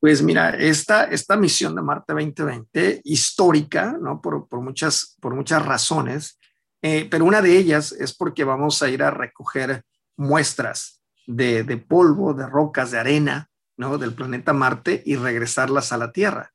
Pues 0.00 0.22
mira, 0.22 0.50
esta, 0.50 1.04
esta 1.04 1.36
misión 1.36 1.74
de 1.74 1.82
Marte 1.82 2.12
2020, 2.12 3.00
histórica, 3.04 3.96
¿no? 4.00 4.20
Por, 4.20 4.46
por 4.48 4.60
muchas, 4.60 5.16
por 5.20 5.34
muchas 5.34 5.64
razones, 5.64 6.38
eh, 6.82 7.08
pero 7.10 7.24
una 7.24 7.40
de 7.40 7.56
ellas 7.56 7.92
es 7.92 8.14
porque 8.14 8.44
vamos 8.44 8.82
a 8.82 8.90
ir 8.90 9.02
a 9.02 9.10
recoger 9.10 9.82
muestras 10.16 11.02
de, 11.26 11.64
de, 11.64 11.78
polvo, 11.78 12.34
de 12.34 12.46
rocas, 12.46 12.90
de 12.90 12.98
arena, 12.98 13.50
¿no? 13.76 13.98
Del 13.98 14.14
planeta 14.14 14.52
Marte 14.52 15.02
y 15.04 15.16
regresarlas 15.16 15.92
a 15.92 15.96
la 15.96 16.12
Tierra. 16.12 16.52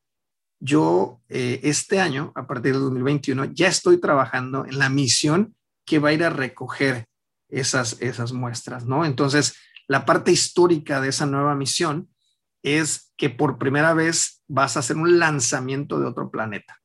Yo 0.59 1.21
eh, 1.27 1.59
este 1.63 1.99
año, 1.99 2.31
a 2.35 2.45
partir 2.45 2.73
del 2.73 2.83
2021, 2.83 3.45
ya 3.45 3.67
estoy 3.67 3.99
trabajando 3.99 4.65
en 4.65 4.77
la 4.77 4.89
misión 4.89 5.55
que 5.85 5.97
va 5.97 6.09
a 6.09 6.13
ir 6.13 6.23
a 6.23 6.29
recoger 6.29 7.07
esas, 7.49 7.99
esas 7.99 8.31
muestras, 8.31 8.85
¿no? 8.85 9.03
Entonces, 9.03 9.55
la 9.87 10.05
parte 10.05 10.31
histórica 10.31 11.01
de 11.01 11.09
esa 11.09 11.25
nueva 11.25 11.55
misión 11.55 12.10
es 12.63 13.13
que 13.17 13.29
por 13.29 13.57
primera 13.57 13.93
vez 13.93 14.41
vas 14.47 14.75
a 14.75 14.81
hacer 14.81 14.97
un 14.97 15.19
lanzamiento 15.19 15.99
de 15.99 16.07
otro 16.07 16.29
planeta, 16.29 16.81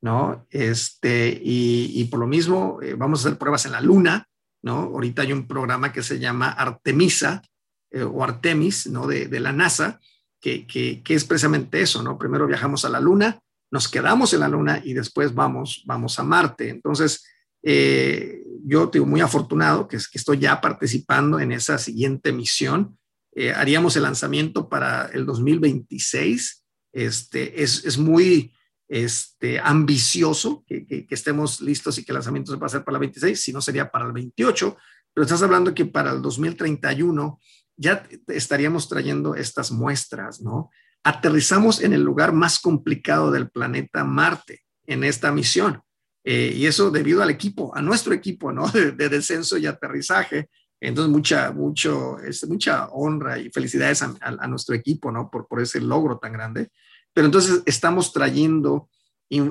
¿no? 0.00 0.46
Este, 0.50 1.38
y, 1.42 2.04
por 2.06 2.20
lo 2.20 2.26
mismo 2.26 2.78
eh, 2.82 2.94
vamos 2.94 3.24
a 3.24 3.28
hacer 3.28 3.38
pruebas 3.38 3.66
en 3.66 3.72
la 3.72 3.80
Luna, 3.80 4.28
¿no? 4.62 4.74
Ahorita 4.74 5.22
hay 5.22 5.32
un 5.32 5.46
programa 5.46 5.92
que 5.92 6.02
se 6.02 6.18
llama 6.18 6.50
Artemisa 6.50 7.42
eh, 7.90 8.02
o 8.02 8.22
Artemis, 8.24 8.86
¿no? 8.86 9.06
De, 9.06 9.40
la 9.40 9.52
NASA, 9.52 10.00
que, 10.40 10.66
que, 10.66 11.02
es 11.06 11.24
precisamente 11.24 11.80
eso, 11.80 12.02
¿no? 12.02 12.18
Primero 12.18 12.46
viajamos 12.46 12.84
a 12.84 12.88
la 12.88 13.00
Luna, 13.00 13.40
nos 13.70 13.88
quedamos 13.88 14.32
en 14.34 14.40
la 14.40 14.48
Luna 14.48 14.80
y 14.84 14.92
después 14.92 15.34
vamos, 15.34 15.82
vamos 15.86 16.18
a 16.18 16.22
Marte. 16.22 16.68
Entonces, 16.68 17.24
eh, 17.62 18.42
yo 18.64 18.84
estoy 18.84 19.00
muy 19.02 19.20
afortunado 19.20 19.88
que, 19.88 19.96
que 19.96 20.18
estoy 20.18 20.38
ya 20.38 20.60
participando 20.60 21.38
en 21.40 21.52
esa 21.52 21.78
siguiente 21.78 22.32
misión 22.32 22.98
eh, 23.34 23.52
haríamos 23.52 23.96
el 23.96 24.02
lanzamiento 24.02 24.68
para 24.68 25.06
el 25.06 25.24
2026. 25.26 26.64
Este, 26.92 27.62
es, 27.62 27.84
es 27.84 27.96
muy 27.96 28.52
este, 28.88 29.58
ambicioso 29.58 30.64
que, 30.66 30.86
que, 30.86 31.06
estemos 31.08 31.60
listos 31.62 31.96
y 31.98 32.04
que 32.04 32.12
el 32.12 32.16
lanzamiento 32.16 32.52
se 32.52 32.58
va 32.58 32.64
a 32.64 32.66
hacer 32.66 32.84
para 32.84 32.96
el 32.96 33.00
26, 33.00 33.40
si 33.40 33.52
no 33.52 33.62
sería 33.62 33.90
para 33.90 34.04
el 34.04 34.12
28, 34.12 34.76
pero 35.14 35.24
estás 35.24 35.42
hablando 35.42 35.74
que 35.74 35.86
para 35.86 36.12
el 36.12 36.20
2031 36.20 37.40
ya 37.76 38.06
estaríamos 38.28 38.88
trayendo 38.88 39.34
estas 39.34 39.72
muestras, 39.72 40.40
¿no? 40.40 40.70
Aterrizamos 41.04 41.80
en 41.80 41.92
el 41.92 42.02
lugar 42.02 42.32
más 42.32 42.60
complicado 42.60 43.30
del 43.30 43.50
planeta 43.50 44.04
Marte 44.04 44.62
en 44.86 45.04
esta 45.04 45.32
misión. 45.32 45.82
Eh, 46.24 46.52
y 46.54 46.66
eso 46.66 46.90
debido 46.90 47.22
al 47.22 47.30
equipo, 47.30 47.74
a 47.74 47.82
nuestro 47.82 48.14
equipo, 48.14 48.52
¿no? 48.52 48.68
de 48.70 49.08
descenso 49.08 49.56
y 49.58 49.66
aterrizaje, 49.66 50.48
entonces, 50.88 51.12
mucha, 51.12 51.52
mucho, 51.52 52.18
es, 52.18 52.46
mucha 52.48 52.86
honra 52.88 53.38
y 53.38 53.50
felicidades 53.50 54.02
a, 54.02 54.46
nuestro 54.48 54.74
equipo, 54.74 55.12
¿no? 55.12 55.30
Por, 55.30 55.46
por 55.46 55.60
ese 55.60 55.80
logro 55.80 56.18
tan 56.18 56.32
grande. 56.32 56.70
Pero 57.14 57.26
entonces 57.26 57.62
estamos 57.66 58.12
trayendo 58.12 58.88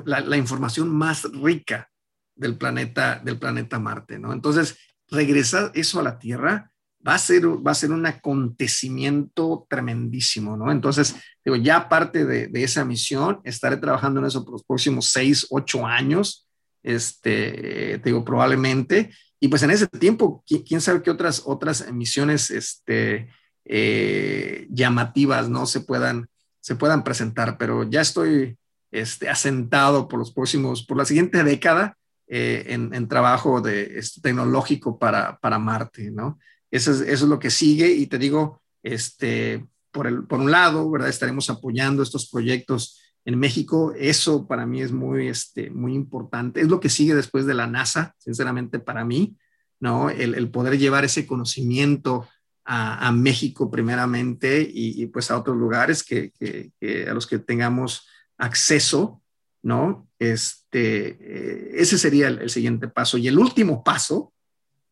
la, 0.05 0.37
información 0.37 0.89
más 0.89 1.23
rica 1.31 1.89
del 2.35 2.57
planeta, 2.57 3.21
del 3.23 3.39
planeta 3.39 3.79
Marte, 3.79 4.19
¿no? 4.19 4.33
Entonces, 4.33 4.77
regresar 5.09 5.71
eso 5.73 5.99
a 5.99 6.03
la 6.03 6.19
Tierra 6.19 6.71
va 7.05 7.15
a 7.15 7.19
ser, 7.19 7.45
va 7.45 7.71
a 7.71 7.75
ser 7.75 7.91
un 7.91 8.05
acontecimiento 8.05 9.65
tremendísimo, 9.69 10.57
¿no? 10.57 10.71
Entonces, 10.71 11.15
digo, 11.45 11.55
ya 11.55 11.77
aparte 11.77 12.25
de, 12.25 12.47
de 12.47 12.63
esa 12.63 12.83
misión, 12.85 13.39
estaré 13.43 13.77
trabajando 13.77 14.19
en 14.19 14.27
eso 14.27 14.43
por 14.43 14.53
los 14.53 14.63
próximos 14.63 15.07
seis, 15.07 15.47
ocho 15.49 15.85
años, 15.85 16.47
este, 16.83 18.01
digo, 18.03 18.25
probablemente, 18.25 19.11
y 19.43 19.47
pues 19.47 19.63
en 19.63 19.71
ese 19.71 19.87
tiempo, 19.87 20.43
quién 20.45 20.81
sabe 20.81 21.01
qué 21.01 21.09
otras, 21.09 21.41
otras 21.45 21.91
misiones 21.91 22.51
este, 22.51 23.27
eh, 23.65 24.67
llamativas 24.69 25.49
no 25.49 25.65
se 25.65 25.79
puedan, 25.79 26.29
se 26.59 26.75
puedan 26.75 27.03
presentar, 27.03 27.57
pero 27.57 27.89
ya 27.89 28.01
estoy 28.01 28.55
este, 28.91 29.29
asentado 29.29 30.07
por 30.07 30.19
los 30.19 30.31
próximos, 30.31 30.85
por 30.85 30.95
la 30.95 31.05
siguiente 31.05 31.43
década 31.43 31.97
eh, 32.27 32.65
en, 32.67 33.07
trabajo 33.07 33.61
de, 33.61 33.97
este, 33.97 34.21
tecnológico 34.21 34.99
para, 34.99 35.39
para 35.39 35.57
Marte, 35.57 36.11
¿no? 36.11 36.37
Eso 36.69 36.91
es, 36.91 37.01
eso 37.01 37.25
es 37.25 37.29
lo 37.29 37.39
que 37.39 37.49
sigue 37.49 37.91
y 37.91 38.05
te 38.05 38.19
digo, 38.19 38.61
este, 38.83 39.65
por, 39.89 40.05
el, 40.05 40.23
por 40.25 40.39
un 40.39 40.51
lado, 40.51 40.87
¿verdad? 40.91 41.09
Estaremos 41.09 41.49
apoyando 41.49 42.03
estos 42.03 42.29
proyectos 42.29 43.00
en 43.25 43.39
México. 43.39 43.93
Eso 43.97 44.47
para 44.47 44.65
mí 44.65 44.81
es 44.81 44.91
muy, 44.91 45.27
este, 45.27 45.69
muy 45.69 45.93
importante. 45.93 46.61
Es 46.61 46.67
lo 46.67 46.79
que 46.79 46.89
sigue 46.89 47.15
después 47.15 47.45
de 47.45 47.53
la 47.53 47.67
NASA, 47.67 48.15
sinceramente, 48.17 48.79
para 48.79 49.05
mí, 49.05 49.37
¿no? 49.79 50.09
El, 50.09 50.49
poder 50.51 50.77
llevar 50.77 51.05
ese 51.05 51.25
conocimiento 51.25 52.27
a, 52.63 53.11
México 53.11 53.69
primeramente 53.69 54.65
y, 54.71 55.05
pues 55.07 55.29
a 55.29 55.37
otros 55.37 55.57
lugares 55.57 56.03
que, 56.03 56.31
a 57.09 57.13
los 57.13 57.27
que 57.27 57.39
tengamos 57.39 58.07
acceso, 58.37 59.21
¿no? 59.61 60.07
Este, 60.19 61.81
ese 61.81 61.97
sería 61.97 62.27
el, 62.29 62.49
siguiente 62.49 62.87
paso. 62.87 63.17
Y 63.17 63.27
el 63.27 63.37
último 63.37 63.83
paso, 63.83 64.33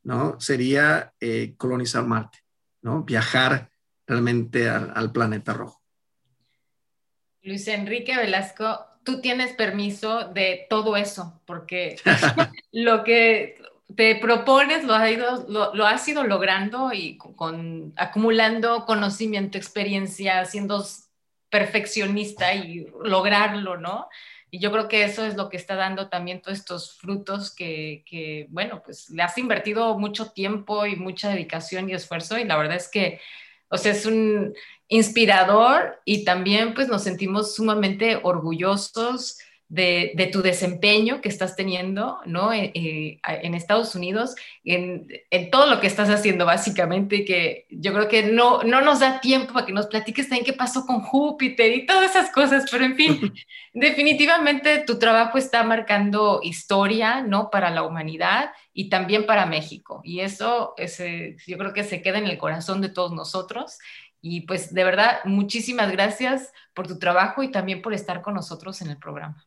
¿no? 0.03 0.39
Sería 0.39 1.13
eh, 1.19 1.53
colonizar 1.57 2.05
Marte, 2.05 2.39
¿no? 2.82 3.03
Viajar 3.03 3.69
realmente 4.05 4.67
al 4.67 5.11
planeta 5.11 5.53
rojo. 5.53 5.78
Luis 7.50 7.68
Enrique 7.68 8.16
Velasco, 8.16 8.86
tú 9.04 9.22
tienes 9.22 9.54
permiso 9.54 10.26
de 10.26 10.68
todo 10.70 10.95
eso, 10.95 11.41
porque 11.47 11.95
lo 12.72 13.04
que 13.04 13.60
te 13.95 14.16
propones 14.18 14.84
lo, 14.84 14.93
has 14.93 15.12
ido, 15.12 15.47
lo, 15.50 15.86
has 15.88 16.08
ido 16.08 16.24
logrando 16.24 16.93
y 16.93 17.18
con, 17.18 17.91
acumulando 17.97 18.86
conocimiento, 18.86 19.58
experiencia, 19.58 20.45
siendo 20.45 20.86
perfeccionista 21.50 22.54
y 22.54 22.86
lograrlo, 23.04 23.78
¿no? 23.78 24.08
Y 24.52 24.60
yo 24.60 24.72
creo 24.72 24.88
que 24.88 25.04
eso 25.04 25.26
es 25.26 25.36
lo 25.36 25.50
que 25.50 25.58
está 25.58 25.76
dando 25.76 26.08
también 26.08 26.43
todos 26.43 26.60
estos 26.60 26.97
frutos 27.00 27.54
que, 27.54 28.04
que, 28.06 28.45
bueno, 28.50 28.84
pues 28.86 29.10
le 29.10 29.24
has 29.24 29.36
invertido 29.39 29.97
mucho 29.97 30.32
tiempo 30.32 30.86
y 30.86 30.95
mucha 30.95 31.30
dedicación 31.30 31.89
y 31.89 31.93
esfuerzo 31.93 32.38
y 32.38 32.43
la 32.43 32.58
verdad 32.58 32.78
es 32.78 32.89
que, 32.89 33.20
o 33.70 33.78
sea, 33.78 33.91
es 33.91 34.05
un, 34.05 34.53
inspirador 34.89 36.01
y 36.03 36.26
también 36.26 36.74
pues 36.74 36.89
nos 36.89 37.03
sentimos 37.03 37.55
sumamente 37.55 38.20
orgullosos 38.24 39.38
de, 39.70 40.30
tu 40.32 40.41
desempeño 40.41 41.22
que 41.22 41.30
estás 41.30 41.55
teniendo, 41.55 42.20
¿no? 42.26 42.51
Eh, 42.51 42.72
eh, 42.74 43.20
en 43.24 43.53
Estados 43.53 43.93
Unidos, 43.93 44.36
en, 44.63 45.07
en, 45.30 45.51
todo 45.51 45.67
lo 45.67 45.80
que 45.80 45.86
estás 45.86 46.09
haciendo 46.09 46.45
básicamente, 46.47 47.24
que 47.24 47.67
yo 47.70 47.93
creo 47.93 48.07
que 48.07 48.24
no, 48.24 48.63
no 48.63 48.82
nos 48.82 48.99
da 48.99 49.22
tiempo 49.22 49.53
para 49.53 49.67
que 49.67 49.72
nos 49.72 49.86
platiques 49.86 50.28
también 50.28 50.45
qué 50.45 50.53
pasó 50.53 50.88
con 50.88 51.01
Júpiter 51.01 51.72
y 51.72 51.86
todas 51.86 52.09
esas 52.09 52.32
cosas, 52.32 52.65
pero 52.72 52.84
en 52.84 52.95
fin, 52.95 53.32
definitivamente 53.74 54.80
tu 54.80 54.97
trabajo 54.97 55.38
está 55.38 55.63
marcando 55.63 56.39
historia, 56.41 57.22
¿no? 57.22 57.51
Para 57.51 57.70
la 57.70 57.84
humanidad 57.84 58.51
y 58.74 58.89
también 58.89 59.28
para 59.28 59.45
México. 59.45 60.01
Y 60.03 60.22
eso 60.22 60.74
ese, 60.78 61.38
yo 61.45 61.59
creo 61.59 61.74
que 61.74 61.84
se 61.84 62.01
queda 62.01 62.17
en 62.17 62.26
el 62.26 62.39
corazón 62.39 62.82
de 62.82 62.89
todos 62.89 63.11
nosotros 63.11 63.78
y 64.20 64.41
pues 64.41 64.74
de 64.74 64.84
verdad, 64.84 65.20
muchísimas 65.26 65.91
gracias 65.91 66.51
por 66.74 66.88
tu 66.88 66.97
trabajo 66.97 67.43
y 67.43 67.51
también 67.51 67.84
por 67.84 67.93
estar 67.93 68.24
con 68.24 68.34
nosotros 68.34 68.82
en 68.82 68.89
el 68.89 68.97
programa. 68.97 69.45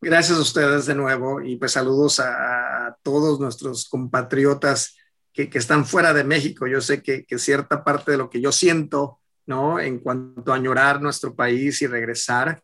Gracias 0.00 0.38
a 0.38 0.42
ustedes 0.42 0.86
de 0.86 0.94
nuevo 0.94 1.40
y 1.40 1.56
pues 1.56 1.72
saludos 1.72 2.20
a, 2.20 2.96
todos 3.02 3.40
nuestros 3.40 3.88
compatriotas 3.88 4.96
que, 5.32 5.50
están 5.52 5.84
fuera 5.84 6.12
de 6.12 6.24
México. 6.24 6.66
Yo 6.66 6.80
sé 6.80 7.02
que, 7.02 7.26
cierta 7.38 7.82
parte 7.82 8.12
de 8.12 8.18
lo 8.18 8.30
que 8.30 8.40
yo 8.40 8.52
siento, 8.52 9.20
¿no? 9.46 9.80
En 9.80 9.98
cuanto 9.98 10.52
a 10.52 10.56
añorar 10.56 11.02
nuestro 11.02 11.34
país 11.34 11.82
y 11.82 11.86
regresar, 11.86 12.62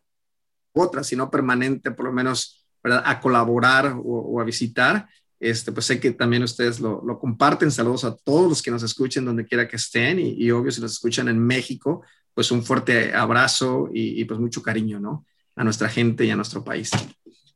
otra, 0.73 1.03
sino 1.03 1.29
permanente, 1.29 1.91
por 1.91 2.05
lo 2.05 2.13
menos, 2.13 2.65
a 2.83 3.19
colaborar 3.19 3.95
o 4.03 4.39
a 4.39 4.43
visitar, 4.43 5.07
este, 5.41 5.71
pues 5.71 5.87
sé 5.87 5.99
que 5.99 6.11
también 6.11 6.43
ustedes 6.43 6.79
lo, 6.79 7.01
comparten. 7.19 7.71
Saludos 7.71 8.05
a 8.05 8.15
todos 8.15 8.47
los 8.47 8.61
que 8.61 8.69
nos 8.69 8.83
escuchen 8.83 9.25
donde 9.25 9.43
quiera 9.43 9.67
que 9.67 9.75
estén 9.75 10.19
y, 10.19 10.51
obvio 10.51 10.71
si 10.71 10.79
nos 10.79 10.91
escuchan 10.93 11.27
en 11.27 11.39
México, 11.39 12.03
pues 12.35 12.51
un 12.51 12.63
fuerte 12.63 13.11
abrazo 13.13 13.89
y, 13.91 14.21
y, 14.21 14.25
pues 14.25 14.39
mucho 14.39 14.61
cariño, 14.61 14.99
¿no? 14.99 15.25
A 15.55 15.63
nuestra 15.63 15.89
gente 15.89 16.25
y 16.25 16.29
a 16.29 16.35
nuestro 16.35 16.63
país. 16.63 16.91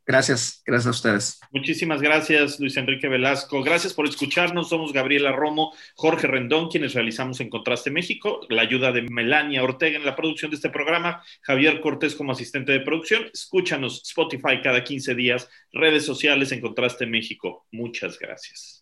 Gracias, 0.08 0.62
gracias 0.64 0.88
a 0.88 0.92
ustedes. 0.92 1.40
Muchísimas 1.52 2.00
gracias, 2.00 2.60
Luis 2.60 2.78
Enrique 2.78 3.08
Velasco. 3.08 3.64
Gracias 3.64 3.94
por 3.94 4.08
escucharnos. 4.08 4.70
Somos 4.70 4.94
Gabriela 4.94 5.32
Romo, 5.32 5.74
Jorge 5.96 6.28
Rendón, 6.28 6.70
quienes 6.70 6.94
realizamos 6.94 7.40
en 7.40 7.50
Contraste 7.50 7.90
México, 7.90 8.42
la 8.50 8.62
ayuda 8.62 8.92
de 8.92 9.02
Melania 9.02 9.64
Ortega 9.64 9.98
en 9.98 10.06
la 10.06 10.16
producción 10.16 10.52
de 10.52 10.58
este 10.58 10.70
programa, 10.70 11.24
Javier 11.42 11.82
Cortés 11.82 12.14
como 12.14 12.34
asistente 12.34 12.72
de 12.72 12.82
producción. 12.82 13.26
Escúchanos 13.34 14.04
Spotify 14.06 14.62
cada 14.62 14.84
15 14.84 15.16
días, 15.16 15.50
redes 15.72 16.06
sociales 16.06 16.52
en 16.52 16.62
Contraste 16.62 17.08
México. 17.08 17.66
Muchas 17.72 18.20
gracias. 18.20 18.80